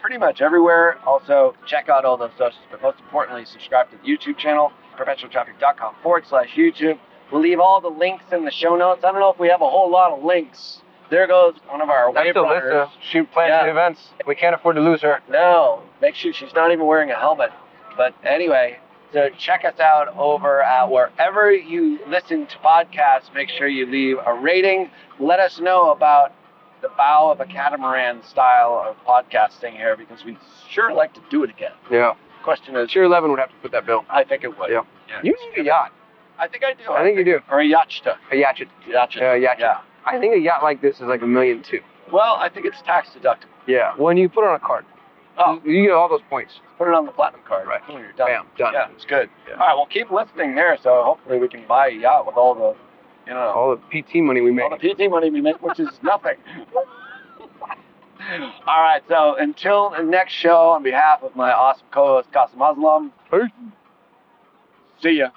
Pretty 0.00 0.18
much 0.18 0.40
everywhere. 0.40 0.98
Also, 1.04 1.54
check 1.66 1.88
out 1.88 2.04
all 2.04 2.16
those 2.16 2.30
socials, 2.38 2.62
but 2.70 2.80
most 2.80 3.00
importantly, 3.00 3.44
subscribe 3.44 3.90
to 3.90 3.96
the 3.96 4.02
YouTube 4.04 4.38
channel, 4.38 4.72
perpetualtraffic.com 4.96 5.96
forward 6.02 6.24
slash 6.28 6.50
YouTube. 6.56 6.98
We'll 7.30 7.42
leave 7.42 7.60
all 7.60 7.80
the 7.80 7.88
links 7.88 8.24
in 8.32 8.44
the 8.44 8.50
show 8.50 8.76
notes. 8.76 9.04
I 9.04 9.12
don't 9.12 9.20
know 9.20 9.32
if 9.32 9.38
we 9.38 9.48
have 9.48 9.60
a 9.60 9.68
whole 9.68 9.90
lot 9.90 10.12
of 10.12 10.24
links. 10.24 10.80
There 11.10 11.26
goes 11.26 11.54
one 11.68 11.80
of 11.80 11.88
our 11.90 12.12
That's 12.12 12.26
wave 12.26 12.34
Alyssa. 12.36 12.62
runners. 12.70 12.88
She 13.10 13.22
plans 13.22 13.50
Yeah. 13.50 13.64
the 13.64 13.70
events. 13.70 14.10
We 14.26 14.34
can't 14.34 14.54
afford 14.54 14.76
to 14.76 14.82
lose 14.82 15.02
her. 15.02 15.20
No, 15.28 15.82
make 16.00 16.14
sure 16.14 16.32
she's 16.32 16.54
not 16.54 16.70
even 16.72 16.86
wearing 16.86 17.10
a 17.10 17.16
helmet. 17.16 17.50
But 17.96 18.14
anyway, 18.24 18.78
so 19.12 19.28
check 19.36 19.64
us 19.64 19.80
out 19.80 20.08
over 20.16 20.62
at 20.62 20.88
wherever 20.88 21.52
you 21.52 21.98
listen 22.06 22.46
to 22.46 22.58
podcasts. 22.58 23.32
Make 23.34 23.48
sure 23.50 23.66
you 23.66 23.86
leave 23.86 24.18
a 24.24 24.32
rating. 24.34 24.90
Let 25.18 25.40
us 25.40 25.58
know 25.58 25.90
about 25.90 26.32
the 26.80 26.88
bow 26.96 27.30
of 27.30 27.40
a 27.40 27.44
catamaran 27.46 28.22
style 28.22 28.82
of 28.88 28.96
podcasting 29.04 29.72
here 29.72 29.96
because 29.96 30.24
we'd 30.24 30.38
sure 30.70 30.92
like 30.92 31.12
to 31.14 31.20
do 31.28 31.42
it 31.42 31.50
again. 31.50 31.72
Yeah. 31.90 32.14
Question 32.44 32.74
is, 32.76 32.90
Tier 32.90 33.02
11 33.02 33.30
would 33.30 33.38
have 33.40 33.50
to 33.50 33.54
put 33.56 33.72
that 33.72 33.84
bill. 33.84 34.04
I 34.08 34.24
think 34.24 34.44
it 34.44 34.56
would. 34.58 34.70
Yeah. 34.70 34.82
You 35.22 35.34
need 35.54 35.60
a 35.60 35.64
yacht. 35.64 35.92
I 36.38 36.48
think 36.48 36.64
I 36.64 36.72
do. 36.72 36.90
I 36.90 37.02
think 37.02 37.18
you 37.18 37.24
do. 37.24 37.40
Or 37.50 37.60
a 37.60 37.64
yachtsta. 37.64 38.16
A 38.30 38.36
yacht. 38.36 38.60
Yacht. 38.88 39.14
Yeah, 39.16 39.34
yacht. 39.34 39.56
Yeah. 39.58 39.80
I 40.06 40.18
think 40.18 40.34
a 40.34 40.38
yacht 40.38 40.62
like 40.62 40.80
this 40.80 40.96
is 40.96 41.02
like 41.02 41.22
a 41.22 41.26
million 41.26 41.62
two. 41.62 41.80
Well, 42.12 42.34
I 42.34 42.48
think 42.48 42.66
it's 42.66 42.80
tax 42.82 43.10
deductible. 43.10 43.46
Yeah. 43.66 43.94
When 43.96 44.16
you 44.16 44.28
put 44.28 44.44
it 44.44 44.48
on 44.48 44.56
a 44.56 44.58
card, 44.60 44.84
Oh, 45.38 45.60
you 45.64 45.84
get 45.86 45.92
all 45.92 46.08
those 46.08 46.20
points. 46.28 46.60
put 46.76 46.88
it 46.88 46.92
on 46.94 47.06
the 47.06 47.12
platinum 47.12 47.40
card. 47.46 47.66
Right. 47.66 47.86
Boom, 47.86 47.98
you're 48.00 48.12
done. 48.12 48.26
Bam, 48.28 48.46
done. 48.58 48.74
Yeah, 48.74 48.88
it's 48.94 49.04
good. 49.06 49.30
Yeah. 49.48 49.54
All 49.54 49.60
right, 49.60 49.74
well, 49.74 49.86
keep 49.86 50.10
listening 50.10 50.54
there, 50.54 50.76
so 50.82 51.02
hopefully 51.04 51.38
we 51.38 51.48
can 51.48 51.66
buy 51.66 51.88
a 51.88 51.92
yacht 51.92 52.26
with 52.26 52.36
all 52.36 52.54
the, 52.54 52.74
you 53.26 53.32
know, 53.32 53.40
All 53.52 53.76
the 53.76 54.02
PT 54.02 54.16
money 54.16 54.40
we 54.42 54.50
make. 54.50 54.64
all 54.70 54.76
the 54.76 54.94
PT 54.94 55.08
money 55.10 55.30
we 55.30 55.40
make, 55.40 55.62
which 55.62 55.78
is 55.80 55.88
nothing. 56.02 56.34
all 58.66 58.82
right, 58.82 59.02
so 59.08 59.34
until 59.38 59.90
the 59.96 60.02
next 60.02 60.32
show, 60.34 60.70
on 60.70 60.82
behalf 60.82 61.22
of 61.22 61.34
my 61.34 61.52
awesome 61.52 61.86
co-host 61.90 62.30
Kasim 62.32 62.58
Aslam, 62.58 63.10
Peace. 63.30 63.50
see 65.02 65.12
ya. 65.12 65.30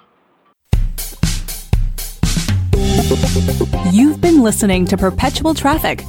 Been 4.24 4.42
listening 4.42 4.86
to 4.86 4.96
Perpetual 4.96 5.52
Traffic, 5.52 6.02